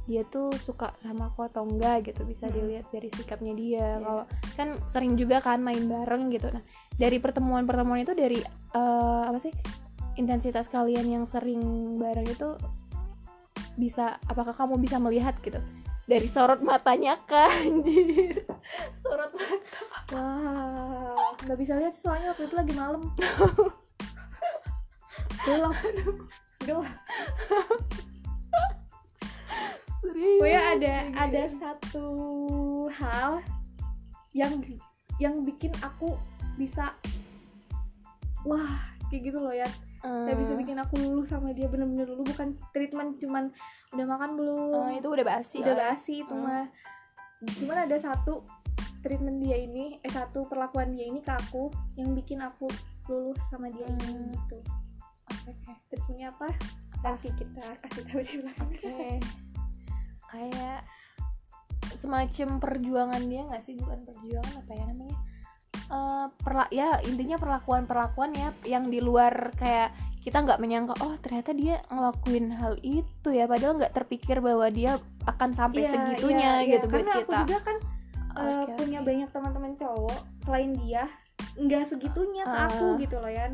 dia 0.10 0.26
tuh 0.26 0.50
suka 0.58 0.90
sama 0.98 1.30
aku 1.30 1.46
atau 1.46 1.70
enggak 1.70 2.10
gitu 2.10 2.26
bisa 2.26 2.50
Hmm. 2.50 2.58
dilihat 2.58 2.90
dari 2.90 3.14
sikapnya 3.14 3.54
dia 3.54 3.78
Iya. 3.78 4.02
kalau 4.02 4.24
kan 4.58 4.70
sering 4.90 5.14
juga 5.14 5.38
kan 5.38 5.62
main 5.62 5.86
bareng 5.86 6.34
gitu 6.34 6.50
nah 6.50 6.66
dari 6.98 7.22
pertemuan-pertemuan 7.22 8.02
itu 8.02 8.18
dari 8.18 8.42
eh, 8.74 9.24
apa 9.30 9.38
sih 9.38 9.54
intensitas 10.18 10.66
kalian 10.66 11.06
yang 11.06 11.26
sering 11.30 11.62
bareng 12.02 12.26
itu 12.26 12.58
bisa 13.78 14.20
apakah 14.28 14.52
kamu 14.52 14.82
bisa 14.82 14.98
melihat 15.00 15.38
gitu 15.40 15.62
dari 16.10 16.26
sorot 16.26 16.66
matanya 16.66 17.22
kan 17.30 17.54
anjir 17.62 18.42
sorot 18.98 19.30
mata 19.38 19.58
Wah, 20.10 21.38
nggak 21.46 21.60
bisa 21.62 21.78
lihat 21.78 21.94
sih, 21.94 22.02
soalnya 22.02 22.34
waktu 22.34 22.50
itu 22.50 22.56
lagi 22.58 22.74
malam. 22.74 23.14
Gelap. 25.46 25.78
Gelap. 26.66 26.90
serius 30.20 30.40
Pokoknya 30.42 30.64
ada 30.76 30.96
ada 31.30 31.44
satu 31.48 32.10
hal 32.92 33.46
yang 34.36 34.60
yang 35.22 35.46
bikin 35.46 35.72
aku 35.80 36.20
bisa 36.60 36.92
wah 38.44 38.74
kayak 39.08 39.32
gitu 39.32 39.40
loh 39.40 39.54
ya 39.56 39.68
Eh, 40.00 40.24
Kayak 40.32 40.40
bisa 40.40 40.54
bikin 40.56 40.78
aku 40.80 40.96
luluh 40.96 41.28
sama 41.28 41.52
dia 41.52 41.68
bener-bener 41.68 42.08
luluh 42.08 42.24
bukan 42.24 42.56
treatment 42.72 43.20
cuman 43.20 43.52
udah 43.92 44.06
makan 44.08 44.40
belum 44.40 44.88
eh, 44.88 45.04
itu 45.04 45.08
udah 45.12 45.26
basi 45.28 45.60
udah 45.60 45.76
ya. 45.76 45.82
basi 45.92 46.14
itu 46.24 46.32
Hmm. 46.32 46.46
mah 46.48 46.66
cuman 47.60 47.78
ada 47.84 47.96
satu 48.00 48.48
treatment 49.00 49.44
dia 49.44 49.60
ini 49.60 50.00
eh 50.00 50.12
satu 50.12 50.48
perlakuan 50.48 50.96
dia 50.96 51.04
ini 51.04 51.20
ke 51.20 51.32
aku 51.32 51.68
yang 52.00 52.16
bikin 52.16 52.40
aku 52.40 52.72
luluh 53.08 53.36
sama 53.52 53.68
dia 53.68 53.84
ini 53.86 54.08
Hmm. 54.08 54.32
gitu 54.32 54.60
Oke, 55.30 55.52
oke. 55.52 55.72
treatmentnya 55.92 56.32
apa 56.32 56.48
nanti 57.00 57.30
kita 57.36 57.64
kasih 57.84 58.04
tahu 58.08 58.22
di 58.24 58.36
belakang 58.40 58.70
Oke. 58.72 59.10
kayak 60.30 60.80
semacam 61.96 62.48
perjuangan 62.60 63.24
dia 63.28 63.42
nggak 63.46 63.60
sih 63.60 63.76
bukan 63.76 64.00
perjuangan 64.08 64.54
apa 64.58 64.72
ya 64.72 64.84
namanya 64.88 65.18
Eh, 65.90 66.28
perla 66.46 66.70
ya 66.70 67.02
intinya 67.02 67.42
perlakuan 67.42 67.90
perlakuan 67.90 68.30
ya 68.38 68.54
yang 68.62 68.94
di 68.94 69.02
luar 69.02 69.50
kayak 69.58 69.90
kita 70.22 70.46
nggak 70.46 70.62
menyangka 70.62 70.94
oh 71.02 71.18
ternyata 71.18 71.50
dia 71.50 71.82
ngelakuin 71.90 72.54
hal 72.54 72.78
itu 72.86 73.30
ya 73.34 73.50
padahal 73.50 73.74
nggak 73.82 73.98
terpikir 73.98 74.38
bahwa 74.38 74.70
dia 74.70 75.02
akan 75.26 75.50
sampai 75.50 75.82
Iya, 75.82 75.90
segitunya 75.90 76.38
iya, 76.38 76.54
iya. 76.62 76.72
gitu 76.78 76.86
buat 76.86 76.94
karena 76.94 77.14
kita 77.18 77.26
aku 77.26 77.42
juga 77.42 77.58
kan 77.66 77.78
eh, 78.38 78.64
Oke, 78.70 78.72
punya 78.78 79.00
banyak 79.02 79.30
teman-teman 79.34 79.74
cowok 79.74 80.20
selain 80.46 80.72
dia 80.78 81.04
nggak 81.58 81.84
segitunya 81.84 82.44
ke 82.46 82.58
aku 82.70 82.86
Ah. 82.86 82.94
gitu 83.02 83.16
loh 83.18 83.32
ya 83.34 83.46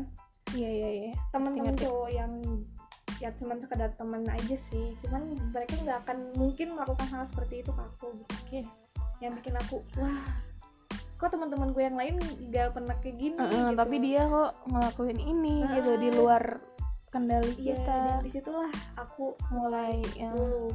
iya 0.52 0.68
iya 0.68 0.88
iya 0.92 1.12
teman-teman 1.32 1.72
cowok 1.72 2.08
yang 2.12 2.32
ya 3.16 3.32
cuman 3.32 3.56
sekedar 3.56 3.96
temen 3.96 4.28
aja 4.28 4.56
sih 4.60 4.92
cuman 5.00 5.24
mereka 5.56 5.72
nggak 5.80 5.98
akan 6.04 6.36
mungkin 6.36 6.76
melakukan 6.76 7.08
hal 7.08 7.24
seperti 7.24 7.64
itu 7.64 7.72
ke 7.72 7.80
aku 7.80 8.12
gitu. 8.12 8.28
Oke. 8.44 8.60
yang 9.16 9.32
bikin 9.32 9.56
aku 9.56 9.80
wah 9.96 10.44
kok 11.16 11.32
teman-teman 11.32 11.72
gue 11.72 11.82
yang 11.82 11.96
lain 11.96 12.20
nggak 12.20 12.76
pernah 12.76 12.94
kayak 13.00 13.16
gini 13.16 13.40
eh, 13.40 13.48
gitu. 13.48 13.72
tapi 13.72 13.96
dia 14.04 14.22
kok 14.28 14.52
ngelakuin 14.68 15.20
ini 15.20 15.64
gitu 15.72 15.92
di 15.96 16.08
luar 16.12 16.60
kendali 17.08 17.56
iya 17.56 17.76
kita. 17.80 17.96
dan 17.96 18.20
di 18.20 18.30
situlah 18.30 18.72
aku 19.00 19.32
mulai 19.48 20.04
ya, 20.12 20.28
lulu 20.36 20.68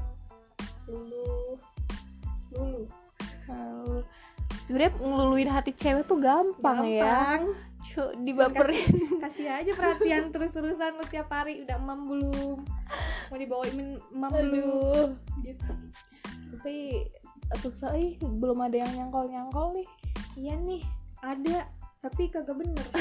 lulu 0.90 1.30
lulu 2.58 2.82
sebenarnya 4.66 4.94
ngeluluin 5.04 5.52
hati 5.52 5.72
cewek 5.76 6.08
tuh 6.08 6.16
gampang, 6.16 6.88
ya. 6.88 7.04
Gampang. 7.04 7.44
Cu, 7.92 8.04
dibaperin. 8.24 9.20
kasih 9.20 9.52
aja 9.52 9.72
perhatian 9.76 10.32
terus-terusan 10.32 10.96
lu 10.96 11.04
tiap 11.12 11.28
hari. 11.28 11.60
Udah 11.68 11.76
emam 11.76 12.08
belum. 12.08 12.64
Mau 13.28 13.36
dibawain 13.36 14.00
emam 14.00 14.32
belum? 14.32 15.20
Gitu. 15.44 15.74
Tapi 16.56 17.04
susah 17.60 17.92
ih 18.00 18.16
belum 18.22 18.64
ada 18.64 18.80
yang 18.80 18.92
nyangkol 18.96 19.28
nyangkol 19.28 19.76
nih 19.76 19.88
iya 20.40 20.56
nih 20.56 20.84
ada 21.22 21.68
tapi 22.02 22.34
kagak 22.34 22.58
bener. 22.58 22.88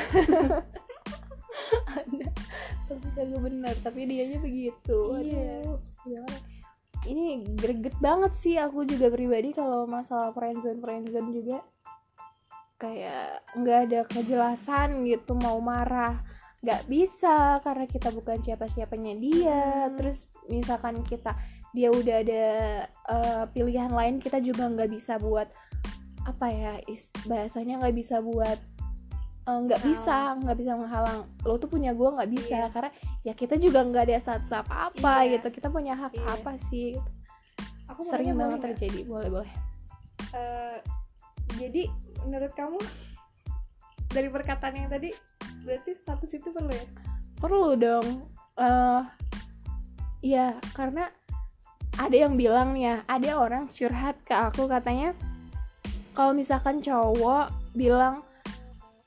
Ada 1.90 2.26
tapi 2.90 3.06
kagak 3.14 3.40
benar 3.40 3.74
tapi 3.80 4.04
dianya 4.04 4.38
begitu. 4.42 4.98
Iya. 5.22 5.62
Aduh, 5.64 6.38
ini 7.08 7.46
greget 7.56 7.96
banget 8.02 8.32
sih 8.36 8.58
aku 8.60 8.84
juga 8.84 9.08
pribadi 9.08 9.54
kalau 9.56 9.88
masalah 9.88 10.34
friendzone 10.36 10.82
friendzone 10.82 11.30
juga. 11.32 11.58
Kayak 12.80 13.44
nggak 13.56 13.78
ada 13.88 14.00
kejelasan 14.08 15.06
gitu 15.08 15.36
mau 15.38 15.60
marah 15.60 16.20
nggak 16.60 16.92
bisa 16.92 17.56
karena 17.64 17.88
kita 17.88 18.12
bukan 18.12 18.36
siapa-siapanya 18.40 19.16
dia. 19.16 19.88
Hmm. 19.88 19.96
terus 19.96 20.28
misalkan 20.50 21.00
kita 21.00 21.32
dia 21.70 21.88
udah 21.88 22.16
ada 22.20 22.44
eh, 22.88 23.44
pilihan 23.54 23.94
lain 23.94 24.18
kita 24.18 24.42
juga 24.42 24.68
nggak 24.68 24.90
bisa 24.90 25.16
buat 25.22 25.48
apa 26.28 26.46
ya 26.48 26.72
is- 26.86 27.08
bahasanya 27.24 27.80
nggak 27.80 27.96
bisa 27.96 28.20
buat 28.20 28.58
eh, 29.40 29.58
nggak 29.64 29.80
bisa 29.80 30.36
nggak 30.36 30.56
bisa 30.56 30.72
menghalang 30.76 31.24
lo 31.42 31.56
tuh 31.56 31.66
punya 31.66 31.92
gue 31.92 32.08
nggak 32.12 32.30
bisa 32.30 32.58
Iya. 32.66 32.72
karena 32.72 32.90
ya 33.22 33.32
kita 33.32 33.56
juga 33.56 33.80
nggak 33.80 34.04
ada 34.06 34.16
status 34.20 34.52
apa 34.52 34.92
apa 34.92 35.12
Iya. 35.24 35.40
gitu 35.40 35.48
kita 35.50 35.68
punya 35.68 35.96
hak 35.96 36.12
Iya. 36.12 36.26
apa 36.36 36.52
sih 36.60 36.92
aku 37.88 38.04
sering 38.04 38.32
boleh 38.32 38.38
banget 38.38 38.58
nggak? 38.58 38.68
terjadi 38.76 39.00
boleh 39.04 39.28
boleh 39.30 39.52
Eh, 40.30 40.78
jadi 41.58 41.82
menurut 42.22 42.52
kamu 42.54 42.78
dari 44.06 44.28
perkataan 44.28 44.76
yang 44.76 44.88
tadi 44.88 45.10
berarti 45.64 45.90
status 45.92 46.30
itu 46.32 46.52
perlu 46.52 46.70
ya 46.70 46.86
perlu 47.36 47.74
dong 47.74 48.06
eh 48.54 49.02
ya 50.20 50.46
karena 50.76 51.08
ada 51.96 52.12
yang 52.14 52.36
bilang 52.36 52.76
nih 52.76 52.84
ya 52.84 52.96
ada 53.08 53.30
orang 53.40 53.66
curhat 53.66 54.20
ke 54.22 54.30
aku 54.30 54.68
katanya 54.68 55.16
kalau 56.20 56.36
misalkan 56.36 56.84
cowok 56.84 57.48
bilang 57.72 58.20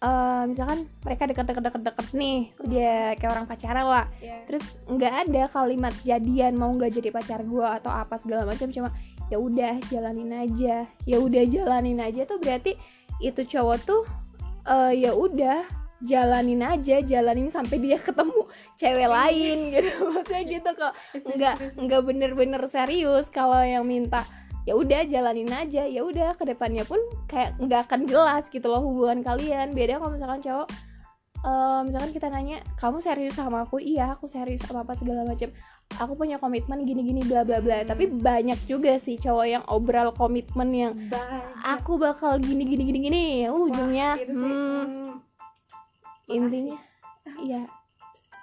eh 0.01 0.43
misalkan 0.49 0.89
mereka 1.05 1.29
deket-deket-deket 1.29 2.07
nih 2.17 2.49
dia 2.65 3.13
kayak 3.21 3.37
orang 3.37 3.45
pacaran 3.45 3.85
lah. 3.85 4.05
Ya 4.17 4.41
terus 4.49 4.81
nggak 4.89 5.29
ada 5.29 5.45
kalimat 5.53 5.93
jadian 6.01 6.57
mau 6.57 6.73
nggak 6.73 6.89
jadi 6.97 7.13
pacar 7.13 7.45
gue 7.45 7.61
atau 7.61 7.93
apa 7.93 8.17
segala 8.17 8.49
macam 8.49 8.73
cuma 8.73 8.89
ya 9.29 9.37
udah 9.37 9.77
jalanin 9.93 10.33
aja. 10.33 10.89
Ya 11.05 11.17
udah 11.21 11.45
jalanin 11.45 12.01
aja 12.01 12.25
tuh 12.25 12.41
berarti 12.41 12.81
itu 13.21 13.45
cowok 13.45 13.77
tuh 13.85 14.03
eh, 14.65 15.05
ya 15.05 15.13
udah 15.13 15.61
jalanin 16.01 16.65
aja 16.65 16.97
jalanin 16.99 17.53
sampai 17.53 17.77
dia 17.77 18.01
ketemu 18.01 18.41
cewek 18.73 19.05
lain 19.07 19.57
gitu. 19.69 19.91
Maksudnya 20.17 20.41
gitu 20.49 20.69
kok. 20.73 20.93
Nggak 21.29 21.55
nggak 21.77 22.01
bener-bener 22.09 22.61
serius 22.65 23.29
kalau 23.29 23.61
yang 23.61 23.85
minta 23.85 24.25
ya 24.63 24.73
udah 24.75 25.03
jalanin 25.07 25.51
aja. 25.51 25.83
Ya 25.87 26.01
udah 26.03 26.35
ke 26.35 26.43
depannya 26.47 26.83
pun 26.87 26.99
kayak 27.27 27.59
nggak 27.59 27.89
akan 27.89 28.07
jelas 28.07 28.47
gitu 28.47 28.67
loh 28.67 28.83
hubungan 28.83 29.23
kalian. 29.23 29.71
Beda 29.75 29.99
kalau 29.99 30.11
misalkan 30.15 30.39
cowok 30.43 30.67
eh, 31.43 31.79
misalkan 31.87 32.11
kita 32.15 32.27
nanya 32.31 32.57
kamu 32.79 32.97
serius 33.03 33.35
sama 33.35 33.67
aku? 33.67 33.79
Iya 33.79 34.15
aku 34.15 34.25
serius 34.31 34.63
sama 34.63 34.87
apa 34.87 34.95
segala 34.95 35.27
macam 35.27 35.51
aku 35.99 36.13
punya 36.17 36.41
komitmen 36.41 36.87
gini-gini 36.87 37.21
bla 37.25 37.45
bla 37.45 37.59
bla. 37.61 37.83
Hmm. 37.83 37.89
tapi 37.89 38.09
banyak 38.09 38.57
juga 38.65 38.97
sih 38.97 39.19
cowok 39.19 39.45
yang 39.45 39.63
obral 39.69 40.15
komitmen 40.15 40.69
yang 40.73 40.93
banyak. 41.11 41.43
Aku 41.79 41.99
bakal 42.01 42.39
gini 42.41 42.65
gini 42.65 42.83
gini 42.87 42.99
gini. 42.99 43.25
Uh, 43.49 43.67
ujungnya 43.69 44.17
sih. 44.23 44.33
hmm, 44.33 44.83
hmm, 44.87 45.13
intinya 46.31 46.77
ya 47.43 47.61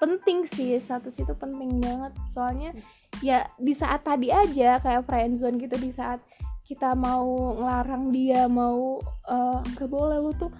penting 0.01 0.49
sih 0.49 0.77
status 0.81 1.21
itu 1.21 1.33
penting 1.37 1.81
banget. 1.81 2.13
Soalnya 2.31 2.71
ya 3.19 3.45
di 3.59 3.75
saat 3.75 4.07
tadi 4.07 4.31
aja 4.31 4.79
kayak 4.79 5.05
friendzone 5.05 5.59
gitu 5.59 5.77
di 5.77 5.91
saat 5.91 6.23
kita 6.65 6.95
mau 6.95 7.59
ngelarang 7.59 8.15
dia 8.15 8.47
mau 8.47 9.03
eh, 9.27 9.59
nggak 9.75 9.91
boleh 9.91 10.23
lu 10.23 10.33
tuh 10.39 10.51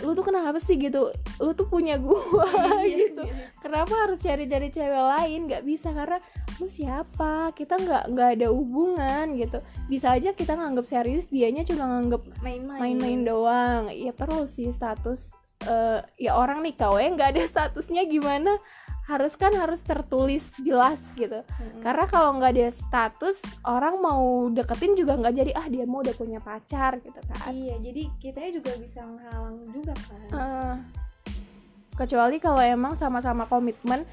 lu 0.00 0.16
tuh 0.16 0.24
kenapa 0.24 0.56
sih 0.60 0.80
gitu? 0.80 1.12
Lu 1.40 1.52
tuh 1.52 1.68
punya 1.68 2.00
gua 2.00 2.24
iya, 2.84 2.96
gitu. 3.08 3.22
iya. 3.24 3.52
kenapa 3.60 3.92
harus 4.08 4.20
cari-cari 4.20 4.72
cewek 4.72 5.04
lain? 5.12 5.40
Nggak 5.48 5.62
bisa 5.64 5.92
karena 5.92 6.18
lu 6.56 6.66
siapa? 6.68 7.52
Kita 7.52 7.76
nggak 7.76 8.04
nggak 8.12 8.28
ada 8.40 8.48
hubungan 8.48 9.36
gitu. 9.36 9.60
Bisa 9.92 10.16
aja 10.16 10.32
kita 10.32 10.56
nganggap 10.56 10.88
serius 10.88 11.28
dianya 11.28 11.68
cuma 11.68 11.84
nganggap 11.84 12.22
main-main. 12.40 12.80
doang. 13.24 13.82
Ya 13.92 14.16
perlu 14.16 14.48
sih 14.48 14.72
status 14.72 15.36
eh, 15.68 16.00
ya 16.16 16.32
orang 16.36 16.64
nih 16.64 16.74
kau 16.76 16.96
nggak 16.96 17.36
ada 17.36 17.42
statusnya 17.44 18.08
gimana 18.08 18.56
harus 19.10 19.34
kan 19.34 19.50
harus 19.52 19.82
tertulis 19.82 20.54
jelas 20.60 21.02
gitu. 21.12 21.42
Mm-mm. 21.42 21.82
karena 21.82 22.06
kalau 22.06 22.30
nggak 22.32 22.52
ada 22.52 22.70
status 22.70 23.36
orang 23.64 23.98
mau 23.98 24.22
deketin 24.48 24.94
juga 24.94 25.16
nggak 25.16 25.34
jadi 25.34 25.52
ah 25.52 25.66
dia 25.66 25.82
mau 25.82 25.98
udah 25.98 26.14
punya 26.14 26.38
pacar 26.38 26.96
gitu 26.98 27.18
kan. 27.20 27.50
Iya 27.50 27.76
jadi 27.80 28.02
kitanya 28.16 28.50
juga 28.54 28.70
bisa 28.76 29.02
menghalang 29.02 29.58
juga 29.66 29.94
kan. 29.98 30.20
Eh, 30.30 30.74
kecuali 31.92 32.38
kalau 32.38 32.60
emang 32.60 32.94
sama-sama 32.94 33.44
komitmen 33.44 34.06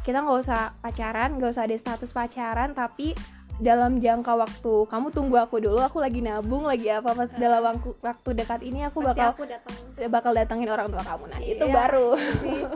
kita 0.00 0.18
nggak 0.18 0.38
usah 0.40 0.72
pacaran 0.78 1.36
nggak 1.36 1.50
usah 1.50 1.64
ada 1.64 1.76
status 1.76 2.10
pacaran 2.10 2.72
tapi 2.72 3.12
dalam 3.58 3.98
jangka 3.98 4.38
waktu 4.38 4.86
kamu 4.86 5.10
tunggu 5.10 5.36
aku 5.36 5.58
dulu 5.58 5.78
aku 5.78 5.98
lagi 5.98 6.18
nabung 6.18 6.62
lagi 6.62 6.88
apa 6.88 7.10
pas 7.10 7.26
dalam 7.28 7.58
waktu, 7.60 7.90
waktu 8.00 8.28
dekat 8.32 8.62
ini 8.62 8.86
aku 8.86 9.02
Pasti 9.02 9.10
bakal 9.12 9.28
aku 9.28 9.44
datang. 9.44 9.74
bakal 10.08 10.32
datangin 10.32 10.70
orang 10.70 10.86
tua 10.88 11.02
kamu. 11.02 11.24
Nah 11.26 11.40
itu 11.42 11.64
Iya. 11.66 11.74
baru. 11.74 12.08
sih 12.14 12.62
ya 12.62 12.70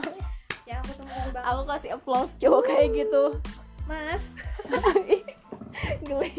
aku 1.42 1.62
kasih 1.68 1.90
applause 1.98 2.38
cowok 2.38 2.62
kayak 2.70 2.88
gitu. 3.04 3.36
Mas. 3.90 4.32
Geli. 6.06 6.32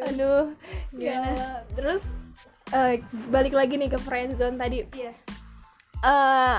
Aduh. 0.00 0.54
Gimana? 0.90 1.30
ya 1.30 1.62
terus 1.78 2.10
eh, 2.74 2.98
balik 3.30 3.54
lagi 3.54 3.78
nih 3.78 3.90
ke 3.90 3.98
friendzone 3.98 4.58
tadi. 4.58 4.86
Iya. 4.90 5.12
Eh 6.02 6.58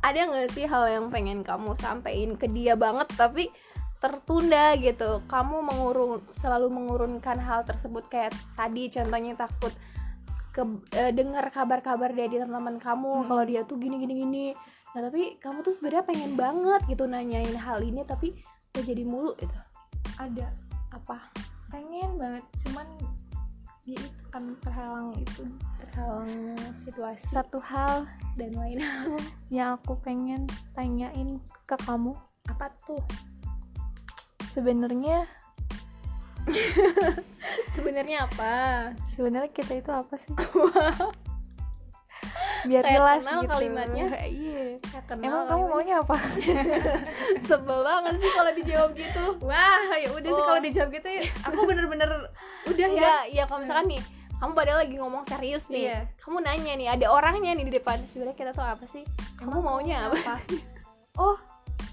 ada 0.00 0.20
nggak 0.26 0.50
sih 0.56 0.64
hal 0.64 0.88
yang 0.88 1.06
pengen 1.12 1.44
kamu 1.44 1.76
sampein 1.76 2.32
ke 2.34 2.48
dia 2.48 2.72
banget 2.78 3.08
tapi 3.14 3.52
tertunda 4.00 4.74
gitu? 4.80 5.20
Kamu 5.28 5.60
mengurung 5.60 6.24
selalu 6.32 6.72
mengurunkan 6.72 7.36
hal 7.36 7.68
tersebut 7.68 8.08
kayak 8.08 8.32
tadi 8.56 8.88
contohnya 8.88 9.36
takut 9.36 9.72
ke 10.50 10.62
eh, 10.98 11.12
dengar 11.14 11.46
kabar-kabar 11.54 12.10
dari 12.10 12.38
teman-teman 12.42 12.82
kamu 12.82 13.22
Hmm. 13.22 13.26
kalau 13.30 13.42
dia 13.46 13.62
tuh 13.62 13.78
gini 13.78 14.02
gini 14.02 14.14
gini. 14.26 14.46
Nah 14.90 15.00
tapi 15.06 15.38
kamu 15.38 15.62
tuh 15.62 15.70
sebenarnya 15.70 16.04
pengen 16.06 16.32
banget 16.34 16.82
gitu 16.90 17.06
nanyain 17.06 17.54
hal 17.54 17.78
ini 17.82 18.02
tapi 18.02 18.34
udah 18.74 18.82
jadi 18.82 19.02
mulu 19.06 19.32
gitu. 19.38 19.54
Ada 20.18 20.50
apa? 20.90 21.30
Pengen 21.70 22.18
banget 22.18 22.42
cuman 22.66 22.86
ya 23.86 23.98
itu 23.98 24.24
kan 24.34 24.58
terhalang 24.66 25.14
itu. 25.14 25.46
Terhalang 25.78 26.58
situasi. 26.74 27.30
Satu 27.30 27.62
hal 27.62 28.06
dan 28.34 28.50
lain 28.58 28.82
hal. 28.82 29.14
yang 29.54 29.78
aku 29.78 29.94
pengen 30.02 30.50
tanyain 30.74 31.38
ke 31.70 31.78
kamu. 31.86 32.18
Apa 32.50 32.74
tuh? 32.82 33.02
Sebenarnya 34.50 35.30
sebenarnya 37.70 38.26
apa? 38.26 38.54
Sebenarnya 39.06 39.50
kita 39.50 39.72
itu 39.76 39.90
apa 39.90 40.14
sih? 40.16 40.32
Biar 42.60 42.84
Saya 42.84 42.92
jelas 42.92 43.24
kenal 43.24 43.40
gitu. 43.40 43.52
kalimatnya. 43.56 44.06
iya. 44.44 44.64
Ya, 44.76 45.00
kenal 45.08 45.24
emang 45.24 45.44
kamu 45.48 45.64
kalimatnya. 45.64 45.72
maunya 45.72 45.94
apa? 46.04 46.16
Sebel 47.48 47.78
banget 47.80 48.14
sih 48.20 48.30
kalau 48.30 48.52
dijawab 48.52 48.90
gitu. 48.92 49.22
Wah 49.40 49.90
ya 49.96 50.08
udah 50.12 50.30
sih 50.30 50.42
Oh. 50.42 50.46
kalau 50.46 50.60
dijawab 50.60 50.90
gitu 50.92 51.08
ya, 51.08 51.22
aku 51.48 51.58
bener-bener 51.64 52.10
udah 52.68 52.76
ya. 52.84 52.92
Enggak, 52.92 53.22
ya 53.32 53.42
kalau 53.48 53.60
misalkan 53.64 53.86
nih 53.88 54.02
kamu 54.36 54.52
padahal 54.56 54.78
lagi 54.84 54.96
ngomong 54.96 55.22
serius 55.24 55.64
nih. 55.68 55.84
Iya. 55.88 55.98
kamu 56.16 56.36
nanya 56.40 56.72
nih 56.76 56.88
ada 56.92 57.06
orangnya 57.08 57.52
nih 57.56 57.64
di 57.64 57.72
depan. 57.76 57.96
Sebenarnya 58.04 58.36
kita 58.36 58.50
tuh 58.52 58.66
apa 58.68 58.84
sih? 58.84 59.04
Kamu 59.40 59.60
maunya 59.60 60.12
apa? 60.12 60.36
Oh 61.16 61.36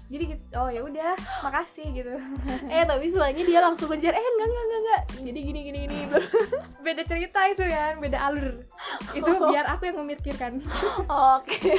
jadi 0.08 0.24
gitu 0.24 0.44
oh 0.56 0.72
ya 0.72 0.80
udah 0.80 1.12
makasih 1.44 1.84
gitu. 1.92 2.16
Eh 2.72 2.84
tapi 2.88 3.04
sebenarnya 3.12 3.44
dia 3.44 3.60
langsung 3.60 3.92
kejar 3.92 4.16
eh 4.16 4.24
enggak 4.24 4.48
enggak 4.48 4.64
enggak 4.64 4.80
enggak. 4.80 5.02
Jadi 5.20 5.40
gini 5.44 5.60
gini 5.68 5.78
gini 5.84 5.98
beda 6.84 7.02
cerita 7.04 7.40
itu 7.44 7.62
kan 7.68 8.00
beda 8.00 8.18
alur. 8.24 8.64
Itu 9.12 9.30
biar 9.52 9.68
aku 9.68 9.92
yang 9.92 10.00
memikirkan. 10.00 10.64
Oke. 11.36 11.76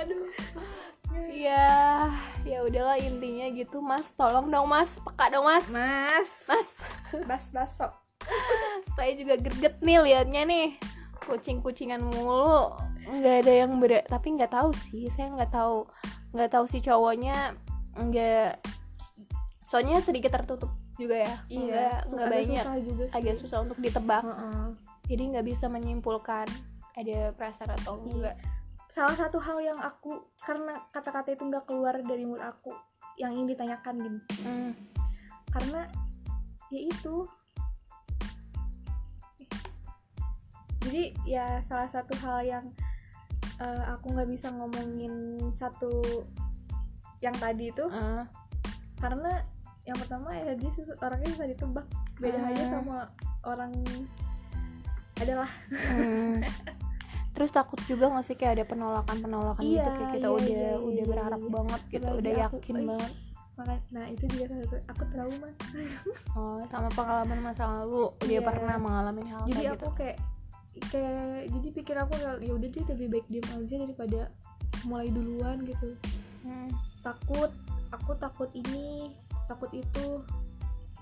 Aduh. 0.00 0.24
Ya 1.28 2.08
ya 2.48 2.64
udahlah 2.64 2.96
intinya 2.96 3.44
gitu 3.52 3.84
mas. 3.84 4.08
Tolong 4.16 4.48
dong 4.48 4.64
mas. 4.64 4.96
Peka 5.04 5.28
dong 5.28 5.44
mas. 5.44 5.68
Mas. 5.68 6.48
Mas. 6.48 6.70
Bas 7.28 7.44
baso. 7.52 7.88
Saya 8.96 9.12
juga 9.12 9.36
greget 9.36 9.76
nih 9.84 10.00
liatnya 10.00 10.48
nih. 10.48 10.80
Kucing-kucingan 11.28 12.00
mulu. 12.00 12.72
Nggak 13.04 13.44
ada 13.44 13.52
yang 13.52 13.76
ber 13.76 14.00
tapi 14.08 14.40
nggak 14.40 14.56
tahu 14.56 14.72
sih. 14.72 15.12
Saya 15.12 15.28
nggak 15.36 15.52
tahu 15.52 15.84
nggak 16.34 16.50
tahu 16.50 16.64
si 16.66 16.82
cowoknya 16.82 17.54
nggak 17.94 18.58
soalnya 19.64 20.02
sedikit 20.02 20.34
tertutup 20.34 20.70
juga 20.94 21.26
ya 21.26 21.34
nggak 21.48 22.10
nggak 22.10 22.26
agak 22.26 22.34
banyak 22.34 22.62
susah 22.62 22.76
juga 22.82 23.02
sih. 23.06 23.14
agak 23.14 23.34
susah 23.38 23.58
untuk 23.62 23.78
ditebak 23.78 24.22
Heeh. 24.22 24.66
jadi 25.06 25.22
nggak 25.34 25.46
bisa 25.46 25.66
menyimpulkan 25.66 26.46
ada 26.94 27.18
perasaan 27.34 27.74
atau 27.74 27.98
Iya. 27.98 28.10
enggak 28.12 28.36
salah 28.86 29.16
satu 29.18 29.42
hal 29.42 29.58
yang 29.58 29.78
aku 29.78 30.22
karena 30.38 30.78
kata-kata 30.90 31.34
itu 31.34 31.42
nggak 31.42 31.66
keluar 31.66 31.98
dari 31.98 32.22
mulut 32.22 32.42
aku 32.44 32.70
yang 33.18 33.34
ingin 33.34 33.54
ditanyakan 33.54 33.94
gini 33.98 34.20
Hmm. 34.42 34.70
karena 35.50 35.86
ya 36.70 36.80
itu 36.82 37.26
jadi 40.84 41.04
ya 41.24 41.46
salah 41.64 41.88
satu 41.88 42.12
hal 42.20 42.44
yang 42.44 42.64
eh, 43.56 43.82
aku 43.88 44.06
nggak 44.10 44.28
bisa 44.28 44.48
ngomongin 44.50 45.14
satu 45.52 45.90
yang 47.18 47.34
tadi 47.34 47.70
itu 47.70 47.84
Ah. 47.88 48.26
karena 48.98 49.42
yang 49.84 49.96
pertama 49.96 50.32
ya 50.32 50.52
dia 50.54 50.70
orangnya 50.98 51.28
bisa 51.30 51.44
ditebak 51.46 51.86
beda 52.16 52.38
Hmm. 52.38 52.50
aja 52.50 52.64
sama 52.70 52.96
orang 53.42 53.72
adalah 55.16 55.50
Hmm. 55.70 56.40
Terus 57.34 57.50
takut 57.50 57.82
juga 57.90 58.14
gak 58.14 58.24
sih 58.24 58.38
kayak 58.38 58.62
ada 58.62 58.64
penolakan-penolakan 58.64 59.58
gitu 59.58 59.74
Iya, 59.74 59.90
kayak 59.90 60.10
kita 60.14 60.28
iya, 60.30 60.30
udah 60.30 60.46
iya, 60.46 60.72
udah 60.78 60.94
iya, 60.94 61.04
berharap 61.04 61.40
iya. 61.40 61.50
banget 61.50 61.80
gitu, 61.90 62.06
udah 62.14 62.30
aku, 62.30 62.38
yakin 62.62 62.76
banget. 62.86 63.12
maka 63.54 63.74
nah 63.90 64.04
itu 64.06 64.24
juga 64.30 64.44
salah 64.50 64.66
satu 64.66 64.76
aku 64.88 65.04
trauma 65.10 65.48
Oh, 66.34 66.58
sama 66.66 66.88
pengalaman 66.90 67.38
masa 67.40 67.62
lalu 67.66 68.02
dia 68.20 68.38
Iya. 68.38 68.40
pernah 68.40 68.76
mengalami 68.78 69.22
hal 69.26 69.42
jadi 69.44 69.54
kayak 69.56 69.70
aku 69.72 69.74
gitu. 69.74 69.88
kayak 69.94 70.16
kayak 70.90 71.50
jadi 71.50 71.68
pikir 71.70 71.96
aku 71.98 72.14
ya 72.42 72.52
udah 72.54 72.68
deh 72.68 72.84
lebih 72.94 73.08
baik 73.18 73.26
diem 73.30 73.46
aja 73.54 73.76
daripada 73.78 74.20
mulai 74.84 75.08
duluan 75.10 75.62
gitu 75.64 75.94
Hmm. 76.44 76.68
takut 77.00 77.48
aku 77.88 78.12
takut 78.20 78.52
ini 78.52 79.16
takut 79.48 79.72
itu 79.72 80.20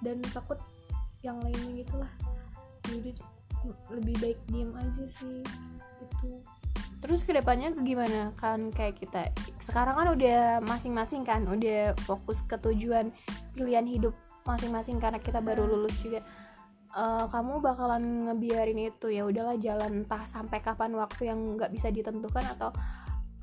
dan 0.06 0.22
takut 0.30 0.54
yang 1.26 1.34
lainnya 1.42 1.82
gitulah 1.82 2.12
ya 2.86 2.94
udah 2.94 3.10
deh, 3.10 3.28
lebih 3.90 4.14
baik 4.22 4.38
diem 4.46 4.70
aja 4.78 5.02
sih 5.02 5.42
gitu 5.98 6.38
Terus 7.02 7.26
ke 7.26 7.34
depannya 7.34 7.74
gimana 7.74 8.30
kan 8.38 8.70
kayak 8.70 9.02
kita 9.02 9.34
sekarang 9.58 9.98
kan 9.98 10.14
udah 10.14 10.62
masing-masing 10.62 11.26
kan 11.26 11.42
udah 11.42 11.98
fokus 12.06 12.46
ke 12.46 12.54
tujuan 12.62 13.10
pilihan 13.58 13.82
hidup 13.82 14.14
masing-masing 14.46 15.02
karena 15.02 15.18
kita 15.18 15.42
baru 15.42 15.66
Hmm. 15.66 15.74
lulus 15.74 15.98
juga. 15.98 16.22
Eh, 16.92 17.26
kamu 17.32 17.64
bakalan 17.64 18.28
ngebiarin 18.28 18.76
itu 18.76 19.08
ya 19.08 19.24
udahlah 19.24 19.56
jalan 19.56 20.04
entah 20.04 20.28
sampai 20.28 20.60
kapan 20.60 20.92
waktu 20.92 21.32
yang 21.32 21.56
nggak 21.56 21.72
bisa 21.72 21.88
ditentukan 21.88 22.44
atau 22.52 22.68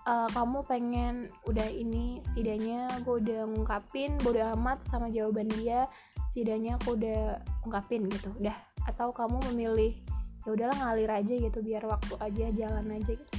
eh, 0.06 0.30
kamu 0.30 0.62
pengen 0.70 1.26
udah 1.50 1.66
ini 1.66 2.22
setidaknya 2.30 3.02
gue 3.02 3.16
udah 3.26 3.50
ngungkapin 3.50 4.22
bodo 4.22 4.46
amat 4.54 4.86
sama 4.86 5.10
jawaban 5.10 5.50
dia 5.50 5.90
setidaknya 6.30 6.78
aku 6.78 6.94
udah 6.94 7.42
ungkapin 7.66 8.06
gitu 8.14 8.30
udah. 8.38 8.54
Atau 8.86 9.10
kamu 9.10 9.42
memilih 9.50 9.98
ya 10.46 10.50
udahlah 10.54 10.78
ngalir 10.86 11.10
aja 11.10 11.34
gitu 11.34 11.60
biar 11.66 11.82
waktu 11.90 12.22
aja 12.22 12.46
jalan 12.54 12.86
aja 13.02 13.18
gitu. 13.18 13.34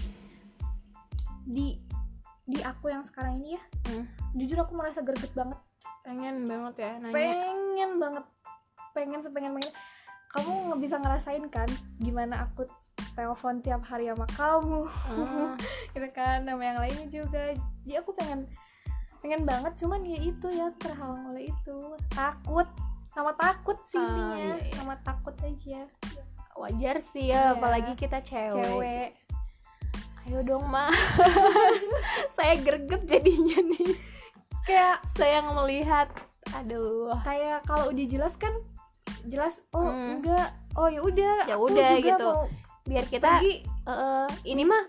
Di 1.47 1.79
di 2.51 2.59
aku 2.67 2.91
yang 2.91 3.07
sekarang 3.07 3.39
ini 3.39 3.55
ya 3.55 3.63
Hmm. 3.91 4.07
jujur 4.35 4.59
aku 4.59 4.75
merasa 4.75 5.07
greget 5.07 5.31
banget. 5.39 5.59
Pengen 6.03 6.51
banget 6.51 6.75
ya 6.83 6.93
nanya. 6.99 7.15
Pengen 7.15 7.91
banget. 8.03 8.25
Pengen 8.91 9.23
sepengen 9.23 9.55
pengen 9.55 9.71
kamu 10.31 10.51
nggak 10.71 10.81
bisa 10.81 10.97
ngerasain 11.03 11.45
kan 11.51 11.67
gimana 11.99 12.47
aku 12.47 12.63
telepon 13.19 13.59
tiap 13.61 13.83
hari 13.83 14.07
sama 14.07 14.27
kamu. 14.39 14.87
Hmm. 14.87 15.55
gitu 15.95 16.09
kan 16.15 16.47
sama 16.47 16.63
yang 16.63 16.79
lainnya 16.79 17.07
juga. 17.11 17.55
Jadi 17.83 17.95
aku 17.99 18.15
pengen 18.15 18.47
pengen 19.21 19.45
banget 19.45 19.77
cuman 19.77 20.01
ya 20.07 20.19
itu 20.23 20.47
ya 20.49 20.71
terhalang 20.79 21.35
oleh 21.35 21.51
itu. 21.51 21.79
Takut 22.15 22.69
sama 23.11 23.35
takut 23.35 23.77
sih 23.83 23.99
intinya. 23.99 24.39
iya, 24.39 24.55
iya. 24.63 24.75
sama 24.79 24.95
takut 25.03 25.35
aja. 25.43 25.83
Wajar 26.55 26.97
sih 27.03 27.35
ya 27.35 27.51
Iya. 27.51 27.59
apalagi 27.59 27.93
kita 27.99 28.23
cewek. 28.23 28.55
cewek. 28.55 29.11
Ayo 30.29 30.39
dong 30.47 30.71
mas. 30.71 30.95
Saya 32.37 32.55
greget 32.63 33.03
jadinya 33.11 33.59
nih. 33.67 33.99
Kayak 34.63 35.03
saya 35.19 35.43
melihat 35.43 36.07
aduh. 36.55 37.19
Kayak 37.27 37.67
kalau 37.67 37.91
udah 37.91 38.07
jelas 38.07 38.39
kan 38.39 38.55
jelas 39.25 39.61
oh 39.71 39.83
Hmm. 39.83 40.19
enggak. 40.19 40.49
Oh 40.75 40.87
ya 40.87 41.01
udah 41.01 41.37
Ya 41.45 41.57
udah, 41.57 41.99
gitu. 41.99 42.25
mau 42.25 42.47
biar 42.87 43.05
kita 43.07 43.39
pergi. 43.39 43.55
eh, 43.87 44.29
ini 44.47 44.63
mah 44.65 44.83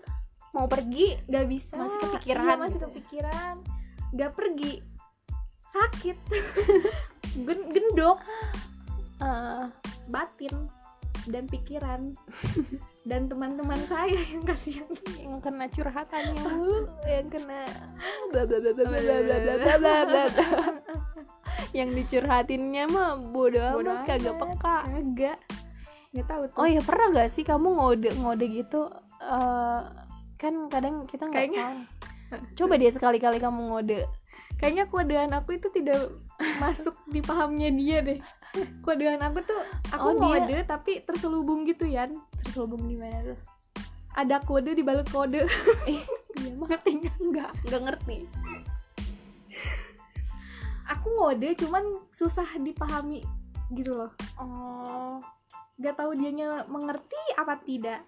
mau 0.52 0.66
pergi 0.66 1.16
nggak 1.26 1.46
bisa. 1.46 1.74
Masih 1.76 1.98
kepikiran. 2.00 2.44
Iya, 2.44 2.54
masih 2.56 2.80
kepikiran. 2.80 3.54
Nggak 4.12 4.30
pergi. 4.32 4.72
Sakit. 5.66 6.16
Gen- 7.46 7.70
gendok. 7.70 8.18
Eh, 9.18 9.64
batin 10.06 10.54
dan 11.28 11.46
pikiran 11.46 12.16
dan 13.10 13.26
teman-teman 13.26 13.78
saya 13.86 14.18
yang 14.30 14.42
kasihan 14.46 14.88
yang 15.18 15.38
kena 15.42 15.66
curhatannya 15.70 16.42
yang 17.06 17.28
kena 17.30 17.66
bla 18.30 18.42
bla 18.46 18.58
bla 18.58 18.72
bla 18.72 18.84
bla 18.86 19.00
bla 19.00 19.16
bla 19.22 19.36
bla 19.38 19.54
bla 19.58 19.74
bla 19.78 19.94
bla 20.06 20.22
bla. 20.30 20.44
yang 21.72 21.90
dicurhatinnya 21.94 22.84
mah 22.90 23.18
bodo 23.18 23.62
Bodo 23.80 23.90
amat 23.90 24.06
kagak 24.06 24.34
peka 24.36 24.76
kagak 24.86 25.38
nggak 26.12 26.26
tahu 26.28 26.42
tuh 26.52 26.56
oh 26.60 26.68
ya 26.68 26.80
pernah 26.84 27.06
gak 27.16 27.30
sih 27.32 27.44
kamu 27.44 27.68
ngode 27.72 28.10
ngode 28.20 28.46
gitu 28.52 28.80
eh, 29.24 29.80
kan 30.36 30.54
kadang 30.68 31.08
kita 31.08 31.24
nggak 31.30 31.48
tahu 31.56 31.80
coba 32.64 32.74
dia 32.76 32.90
sekali-kali 32.92 33.40
kamu 33.40 33.72
ngode 33.72 34.04
kayaknya 34.60 34.84
kodean 34.86 35.32
aku 35.32 35.56
itu 35.56 35.72
tidak 35.72 36.12
masuk 36.58 36.94
di 37.06 37.18
pahamnya 37.18 37.68
dia 37.68 37.98
deh. 38.00 38.18
Kodean 38.80 39.18
aku 39.18 39.40
tuh 39.40 39.60
aku 39.88 40.06
Oh, 40.06 40.12
dia- 40.12 40.20
ngode 40.20 40.58
tapi 40.64 41.00
terselubung 41.00 41.64
gitu 41.64 41.84
ya 41.84 42.04
terselubung 42.36 42.84
di 42.84 42.94
mana 42.94 43.22
tuh? 43.24 43.38
Ada 44.12 44.40
kode 44.40 44.72
di 44.72 44.82
balik 44.82 45.08
kode. 45.08 45.40
Eh 45.86 46.02
iya 46.36 46.50
mah 46.52 46.68
ngerti 46.70 46.90
nggak? 46.98 47.16
enggak. 47.18 47.50
Nggak 47.64 47.82
ngerti. 47.82 48.16
Aku 50.90 51.06
ngode 51.14 51.48
cuman 51.56 51.84
susah 52.10 52.44
dipahami 52.58 53.22
gitu 53.72 53.94
loh. 53.94 54.12
Oh. 54.36 55.16
Nggak 55.76 55.96
tahu 55.96 56.12
dianya 56.12 56.66
mengerti 56.66 57.16
apa 57.34 57.56
tidak. 57.58 58.04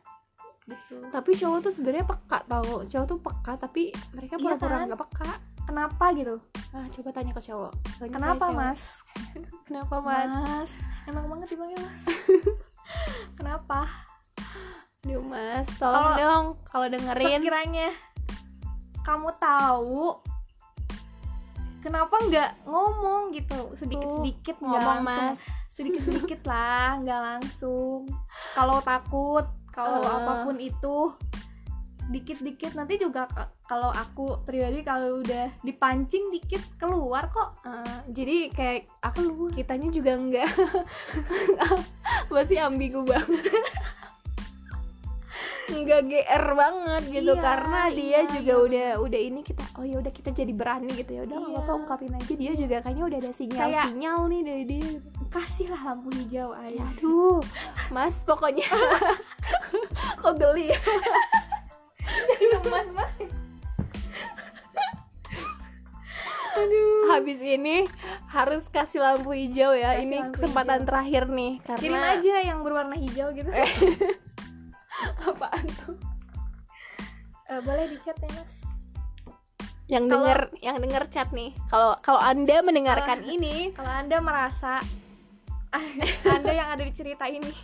Gitu. 0.65 0.97
Tapi 1.09 1.31
cowok 1.35 1.59
tuh 1.63 1.73
sebenarnya 1.73 2.05
peka 2.05 2.45
tau. 2.45 2.85
Cowok 2.85 3.07
tuh 3.07 3.19
peka 3.19 3.53
tapi 3.59 3.83
mereka 4.13 4.37
Iya 4.37 4.43
pura-pura 4.45 4.77
kan? 4.77 4.87
nggak 4.91 5.01
peka 5.01 5.31
kenapa 5.65 6.13
gitu? 6.13 6.37
Ah 6.71 6.87
coba 6.89 7.09
tanya 7.11 7.33
ke 7.33 7.43
cowok. 7.43 7.73
Soalnya 7.93 8.13
kenapa 8.13 8.45
cewek. 8.45 8.57
mas? 8.57 8.81
Kenapa 9.67 9.97
mas? 9.99 10.29
Mas. 10.29 10.73
Enak 11.07 11.25
banget 11.25 11.49
dipanggil 11.51 11.79
mas. 11.79 12.03
Kenapa? 13.39 13.89
Duh 15.01 15.21
mas 15.21 15.67
tolong 15.75 16.01
Kalau- 16.07 16.17
dong 16.17 16.45
kalau 16.65 16.87
dengerin. 16.87 17.41
sekiranya 17.41 17.89
kamu 19.03 19.29
tahu 19.37 20.17
kenapa 21.79 22.17
nggak 22.19 22.51
ngomong 22.65 23.29
gitu? 23.31 23.73
Sedikit 23.75 24.09
sedikit 24.15 24.57
nggak 24.59 24.81
ngomong 24.81 25.05
langsung. 25.05 25.29
Mas. 25.29 25.41
Sedikit 25.75 26.03
sedikit 26.03 26.41
lah 26.45 26.97
nggak 26.99 27.21
langsung. 27.21 28.07
Kalau 28.55 28.79
takut 28.81 29.45
kalau 29.69 30.01
Eh. 30.01 30.09
apa 30.09 30.33
pun 30.43 30.57
itu 30.57 30.97
dikit 32.07 32.39
dikit 32.39 32.73
nanti 32.73 32.95
juga 32.95 33.25
kalau 33.65 33.89
aku 33.89 34.43
pribadi 34.43 34.81
kalau 34.81 35.19
udah 35.19 35.49
dipancing 35.61 36.29
dikit 36.31 36.61
keluar 36.77 37.29
kok. 37.29 37.57
Eh, 37.63 37.99
jadi 38.13 38.37
kayak 38.51 38.79
aku 39.01 39.25
kitanya 39.51 39.89
juga 39.89 40.13
enggak. 40.15 40.51
Masih 42.33 42.61
ambigu 42.61 43.03
banget. 43.03 43.57
Enggak 45.65 46.05
GR 46.05 46.45
banget 46.53 47.03
gitu 47.09 47.33
Iya, 47.33 47.41
karena 47.41 47.81
dia 47.89 48.05
iya, 48.21 48.21
juga 48.29 48.53
iya. 48.53 48.61
udah 48.61 48.89
udah 49.01 49.21
ini 49.23 49.41
kita 49.41 49.65
oh 49.75 49.83
ya 49.83 49.97
udah 49.97 50.13
kita 50.13 50.31
jadi 50.31 50.53
berani 50.53 50.93
gitu 50.93 51.09
ya. 51.11 51.21
Udah 51.25 51.41
Iya. 51.41 51.49
apa-apa 51.57 51.73
ungkapin 51.75 52.13
aja. 52.13 52.33
Dia 52.37 52.53
juga 52.53 52.77
kayaknya 52.85 53.05
udah 53.09 53.19
ada 53.19 53.33
sinyal 53.33 53.65
Kayak- 53.65 53.87
sinyal 53.89 54.19
nih 54.29 54.41
dari 54.45 54.65
dia. 54.69 54.89
kasihlah 55.33 55.83
lampu 55.83 56.15
hijau 56.15 56.55
ayah 56.63 56.87
aduh 56.95 57.43
mas 57.91 58.23
pokoknya. 58.23 58.69
Kok 60.21 60.35
geli 60.37 60.71
habis 67.15 67.39
ini 67.39 67.77
harus 68.29 68.63
kasih 68.69 68.99
lampu 68.99 69.31
hijau 69.33 69.71
ya. 69.73 69.95
Kasih 69.95 70.03
ini 70.05 70.19
kesempatan 70.31 70.79
hijau. 70.79 70.89
terakhir 70.89 71.23
nih 71.29 71.53
karena 71.61 71.81
kirim 71.81 72.01
aja 72.01 72.35
yang 72.43 72.59
berwarna 72.61 72.97
hijau 72.97 73.29
gitu. 73.31 73.51
Apaan 75.25 75.65
tuh? 75.77 75.97
Eh, 77.47 77.61
boleh 77.61 77.85
dicat 77.89 78.17
ya 78.17 78.31
mas? 78.33 78.53
Yang 79.85 80.05
Kalau- 80.07 80.13
denger 80.17 80.41
yang 80.59 80.77
denger 80.79 81.05
chat 81.09 81.29
nih. 81.31 81.53
Kalau 81.67 81.93
kalau 82.01 82.17
anda 82.19 82.61
mendengarkan 82.61 83.21
ini. 83.23 83.69
kalau 83.71 83.93
anda 83.93 84.17
merasa 84.19 84.81
anda 86.31 86.51
yang 86.51 86.71
ada 86.71 86.81
di 86.81 86.93
cerita 86.93 87.27
ini. 87.27 87.51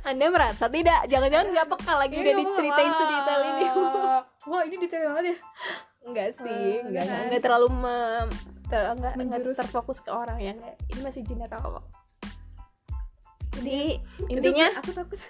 Anda 0.00 0.30
merasa 0.30 0.64
tidak 0.64 1.04
jangan-jangan 1.04 1.52
nggak 1.52 1.68
peka 1.68 1.92
lagi 1.92 2.16
udah 2.16 2.32
Ini 2.32 2.40
diceritain 2.40 2.88
wah. 2.88 2.96
sedetail 2.96 3.40
ini. 3.44 3.64
wah 4.46 4.62
ini 4.64 4.76
detail 4.78 5.02
banget 5.10 5.24
ya. 5.26 5.36
Enggak 6.00 6.28
sih 6.32 6.48
Eh, 6.48 6.80
enggak 6.80 7.02
enggak. 7.04 7.20
enggak 7.26 7.42
terlalu 7.42 7.68
mem, 7.74 8.28
ter, 8.70 8.82
enggak, 8.86 9.12
enggak 9.18 9.40
Menjurus. 9.42 9.58
terfokus 9.58 9.98
ke 10.00 10.10
orang 10.14 10.38
ya 10.38 10.54
enggak. 10.54 10.76
ini 10.94 11.00
masih 11.02 11.22
general 11.26 11.60
kok. 11.60 11.86
Jadi 13.60 13.98
intinya 14.30 14.66
aku 14.78 14.90
takut. 14.94 15.20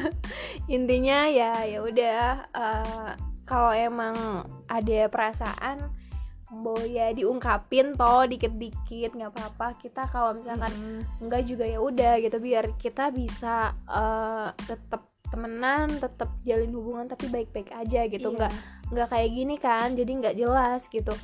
intinya 0.76 1.28
ya 1.28 1.62
ya 1.68 1.78
udah 1.84 2.22
eh, 2.50 3.10
kalau 3.44 3.72
emang 3.76 4.16
ada 4.66 5.06
perasaan 5.12 5.92
mau 6.50 6.82
ya 6.82 7.14
diungkapin 7.14 7.94
toh 7.94 8.26
dikit-dikit 8.26 9.14
nggak 9.14 9.30
apa-apa. 9.36 9.78
Kita 9.78 10.08
kalau 10.08 10.34
misalkan 10.34 10.72
enggak 11.20 11.46
juga 11.46 11.68
ya 11.68 11.78
udah 11.78 12.18
gitu 12.18 12.40
biar 12.40 12.74
kita 12.80 13.12
bisa 13.12 13.76
eh, 13.86 14.48
tetap 14.66 15.06
temenan 15.30 16.02
tetap 16.02 16.26
jalin 16.42 16.74
hubungan 16.74 17.06
tapi 17.06 17.30
baik-baik 17.30 17.70
aja 17.70 18.08
gitu. 18.10 18.34
Iya. 18.34 18.36
nggak 18.40 18.52
nggak 18.90 19.08
kayak 19.14 19.30
gini 19.30 19.54
kan 19.62 19.94
jadi 19.94 20.10
nggak 20.10 20.34
jelas 20.34 20.90
gitu 20.90 21.14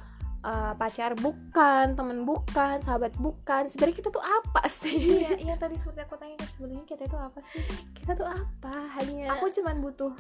Eh, 0.47 0.73
pacar 0.79 1.11
bukan 1.19 1.99
temen 1.99 2.23
bukan 2.23 2.79
sahabat 2.79 3.11
bukan 3.19 3.67
sebenarnya 3.67 3.99
kita 3.99 4.15
tuh 4.15 4.23
apa 4.23 4.63
sih 4.79 5.19
iya 5.19 5.35
iya 5.43 5.55
tadi 5.59 5.75
seperti 5.75 6.07
aku 6.07 6.15
tanya 6.15 6.39
kan 6.39 6.47
sebenarnya 6.47 6.87
kita 6.87 7.03
itu 7.03 7.19
apa 7.19 7.43
sih 7.43 7.59
kita 7.99 8.15
tuh 8.15 8.31
apa 8.31 8.75
hanya 8.95 9.35
aku 9.35 9.51
cuman 9.51 9.83
butuh 9.83 10.15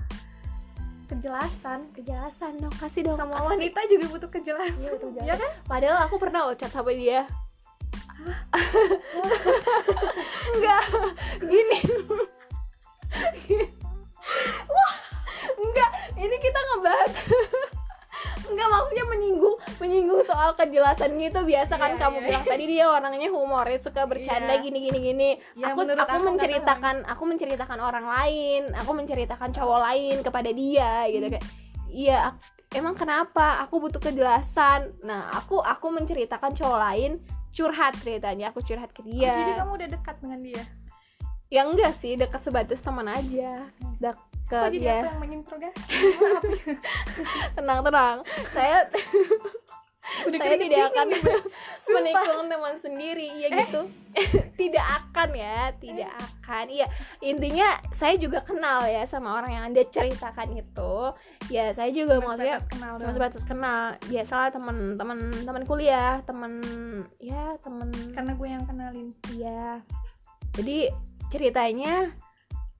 kejelasan 1.06 1.86
kejelasan 1.94 2.58
dong 2.58 2.74
kasih 2.74 3.06
dong 3.06 3.14
sama 3.14 3.38
kasih. 3.38 3.54
wanita 3.54 3.80
juga 3.86 4.06
butuh 4.18 4.30
kejelasan 4.34 4.82
Iya, 4.82 4.90
betul, 4.98 5.10
Iya 5.14 5.34
kan 5.38 5.50
Padahal 5.70 5.96
aku 6.10 6.18
pernah 6.18 6.50
loh 6.50 6.58
chat 6.58 6.74
sama 6.74 6.90
dia. 6.90 7.22
Enggak, 10.58 10.82
gini. 11.38 11.78
Wah, 14.74 14.94
enggak. 15.54 15.90
Ini 16.18 16.36
kita 16.42 16.58
ngebahas. 16.58 17.12
Enggak 18.46 18.68
maksudnya 18.70 19.04
menyinggung 19.10 19.56
menyinggung 19.82 20.22
soal 20.22 20.54
kejelasan 20.54 21.18
gitu. 21.18 21.42
Biasa 21.42 21.74
kan 21.76 21.94
Iya, 21.94 22.00
kamu 22.00 22.16
iya, 22.18 22.26
bilang 22.30 22.44
tadi 22.46 22.64
dia 22.70 22.84
orangnya 22.90 23.28
humoris 23.30 23.80
suka 23.82 24.06
bercanda 24.06 24.54
Iya. 24.54 24.62
gini 24.62 24.78
gini 24.86 24.98
gini. 25.02 25.30
Ya, 25.58 25.74
aku 25.74 25.82
menurut 25.82 26.02
aku 26.02 26.10
aku 26.10 26.16
nggak 26.16 26.26
menceritakan 26.30 26.96
aku 27.06 27.22
menceritakan 27.26 27.78
orang 27.82 28.06
lain 28.06 28.62
aku 28.74 28.90
menceritakan 28.94 29.50
cowok 29.50 29.78
lain 29.90 30.16
kepada 30.22 30.50
dia 30.54 30.90
gitu. 31.10 31.26
Kayak 31.32 31.44
iya 31.90 32.18
emang 32.74 32.94
kenapa? 32.94 33.62
Aku 33.66 33.82
butuh 33.82 33.98
kejelasan. 33.98 34.94
Nah 35.02 35.34
aku 35.34 35.58
aku 35.58 35.90
menceritakan 35.90 36.54
cowok 36.54 36.78
lain 36.78 37.10
curhat 37.50 37.96
ceritanya. 37.98 38.52
Aku 38.54 38.62
curhat 38.62 38.92
ke 38.92 39.02
dia. 39.02 39.32
Oh, 39.32 39.36
jadi 39.42 39.52
kamu 39.58 39.72
udah 39.80 39.88
dekat 39.90 40.16
dengan 40.22 40.40
dia? 40.44 40.62
Ya 41.46 41.62
enggak 41.62 41.94
sih 41.94 42.18
dekat 42.18 42.42
sebatas 42.42 42.82
teman 42.82 43.06
aja 43.06 43.70
dekat 44.46 44.62
kok 44.62 44.72
jadi 44.78 44.86
ya 44.86 44.94
aku 45.02 45.06
yang 45.10 45.20
menginterogasi? 45.20 45.82
Tenang 47.58 47.80
tenang. 47.82 48.16
Saya 48.54 48.78
udah 50.30 50.38
saya 50.38 50.54
tidak 50.54 50.82
akan 50.94 51.06
menikung 51.90 52.46
teman 52.46 52.74
sendiri 52.78 53.26
ya 53.42 53.48
gitu. 53.58 53.90
Tidak 54.60 54.80
akan 54.80 55.28
ya 55.36 55.74
tidak 55.76 56.08
akan. 56.08 56.64
Iya 56.72 56.86
intinya 57.20 57.68
saya 57.92 58.16
juga 58.16 58.40
kenal 58.40 58.88
ya 58.88 59.04
sama 59.04 59.36
orang 59.36 59.52
yang 59.52 59.64
anda 59.68 59.82
ceritakan 59.84 60.56
itu. 60.56 60.94
Ya 61.52 61.74
saya 61.76 61.92
juga 61.92 62.22
Cuma 62.22 62.32
maksudnya 62.32 62.62
kenal 62.64 62.96
cuma 62.96 63.12
sebatas 63.12 63.44
kenal. 63.44 63.98
Biasalah 64.08 64.54
teman 64.54 64.96
teman 64.96 65.34
teman 65.44 65.62
kuliah 65.68 66.22
teman 66.24 66.62
ya 67.20 67.58
teman 67.60 67.90
karena 68.14 68.32
gue 68.38 68.48
yang 68.48 68.64
kenalin. 68.64 69.10
Iya. 69.36 69.84
Jadi 70.56 70.88
ceritanya 71.28 72.14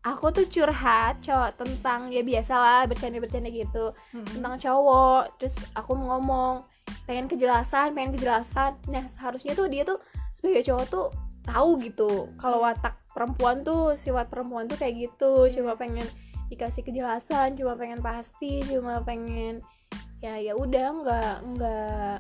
aku 0.06 0.30
tuh 0.30 0.46
curhat 0.46 1.18
cowok 1.18 1.58
tentang 1.58 2.14
ya 2.14 2.22
biasalah 2.22 2.86
bercanda-bercanda 2.86 3.50
gitu. 3.50 3.90
Tentang 4.14 4.54
cowok 4.54 5.42
terus 5.42 5.58
aku 5.74 5.98
ngomong 5.98 6.62
pengen 7.10 7.26
kejelasan 7.26 7.90
pengen 7.90 8.14
kejelasan. 8.14 8.78
Nah 8.86 9.02
seharusnya 9.10 9.58
tuh 9.58 9.66
dia 9.66 9.82
tuh 9.82 9.98
sebagai 10.30 10.62
cowok 10.62 10.86
tuh 10.86 11.06
tahu 11.42 11.82
gitu 11.82 12.30
kalau 12.38 12.62
watak 12.62 12.94
perempuan 13.10 13.66
tuh 13.66 13.98
sifat 13.98 14.30
perempuan 14.30 14.70
tuh 14.70 14.78
kayak 14.78 15.10
gitu. 15.10 15.50
Cuma 15.50 15.74
pengen 15.74 16.06
dikasih 16.46 16.86
kejelasan 16.86 17.58
cuma 17.58 17.74
pengen 17.74 17.98
pasti 17.98 18.62
cuma 18.70 19.02
pengen 19.02 19.58
ya 20.22 20.38
ya 20.38 20.54
udah 20.54 20.86
nggak 21.02 21.34
nggak 21.42 22.18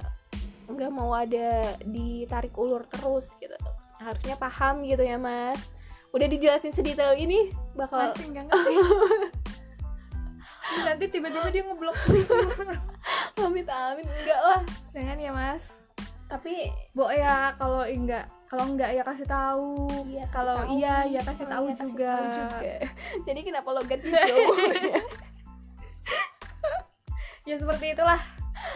nggak 0.66 0.90
mau 0.90 1.14
ada 1.14 1.78
ditarik 1.86 2.50
ulur 2.58 2.82
terus 2.90 3.30
gitu. 3.38 3.54
Harusnya 4.02 4.34
paham 4.34 4.82
gitu 4.82 5.06
ya 5.06 5.14
mas 5.22 5.75
udah 6.16 6.28
dijelasin 6.32 6.72
sedetail 6.72 7.12
ini 7.12 7.52
bakal 7.76 8.00
masih 8.00 8.32
nggak 8.32 8.48
ngerti. 8.48 8.74
Nanti 10.82 11.04
tiba-tiba 11.12 11.48
dia 11.52 11.62
ngeblok. 11.62 11.96
Amit 13.46 13.68
amit 13.68 14.08
enggak 14.08 14.40
lah. 14.40 14.60
Jangan 14.96 15.16
ya 15.20 15.30
mas. 15.30 15.92
Tapi 16.26 16.72
Bo 16.96 17.12
ya 17.12 17.52
kalau 17.60 17.84
enggak 17.84 18.26
kalau 18.48 18.64
enggak 18.72 18.96
ya 18.96 19.02
kasih 19.04 19.28
tahu. 19.28 19.86
Iya, 20.08 20.24
kasih 20.26 20.34
kalau 20.34 20.58
iya 20.72 20.94
ya 21.04 21.20
kasih 21.20 21.46
tahu 21.46 21.64
iya, 21.68 21.76
kasih 21.76 21.92
juga. 21.92 22.10
tahu 22.16 22.26
juga. 22.32 22.74
Jadi 23.28 23.40
kenapa 23.44 23.68
lo 23.70 23.82
ganti 23.84 24.08
cowok? 24.08 24.56
ya 27.48 27.54
seperti 27.60 27.94
itulah 27.94 28.18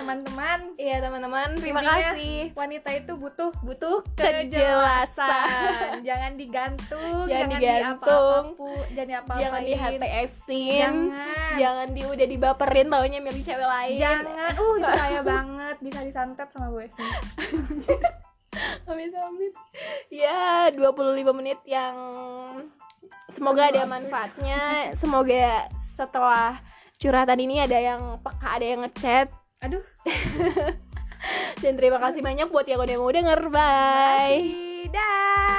teman-teman 0.01 0.59
Iya 0.75 0.97
teman-teman, 1.01 1.49
terima 1.55 1.81
kasih. 1.81 2.51
wanita 2.53 2.91
itu 2.91 3.13
butuh 3.15 3.53
Butuh 3.61 4.01
kejelasan. 4.17 6.01
jangan 6.01 6.33
digantung 6.35 7.25
Jangan 7.25 7.47
jangan, 7.47 7.61
digantung. 7.61 8.45
diapa-apapu 8.57 8.71
jangan 8.91 9.07
diapa-apain 9.07 9.43
Jangan 9.43 9.63
di 9.63 9.75
HTS-in. 9.75 10.81
jangan 10.81 11.55
Jangan 11.55 11.89
di 11.91 12.03
udah 12.03 12.27
dibaperin 12.27 12.89
taunya 12.89 13.19
milih 13.19 13.43
cewek 13.43 13.69
lain. 13.69 13.97
jangan 13.97 14.53
uh 14.57 14.75
itu 14.75 14.91
kaya 14.91 15.21
banget 15.23 15.77
bisa 15.79 16.01
disantet 16.01 16.49
sama 16.49 16.67
gue 16.71 16.87
sih 16.89 17.05
Amit 18.85 19.15
amit. 19.15 19.55
Ya, 20.11 20.75
25 20.75 20.83
menit 21.33 21.63
yang 21.65 21.95
semoga 23.29 23.71
ada 23.71 23.87
manfaatnya. 23.87 24.91
Semoga 24.93 25.71
setelah 25.89 26.59
curhatan 26.99 27.39
ini 27.39 27.63
ada 27.63 27.79
yang 27.79 28.19
peka, 28.19 28.59
ada 28.59 28.67
yang 28.67 28.83
ngechat. 28.83 29.31
Aduh 29.61 29.85
Dan 31.61 31.77
terima 31.77 32.01
kasih 32.01 32.25
banyak 32.25 32.49
buat 32.49 32.65
yang 32.65 32.81
udah 32.81 32.97
mau 32.97 33.13
denger. 33.13 33.41
Bye. 33.53 34.41
Masih. 34.41 34.89
dah 34.89 35.50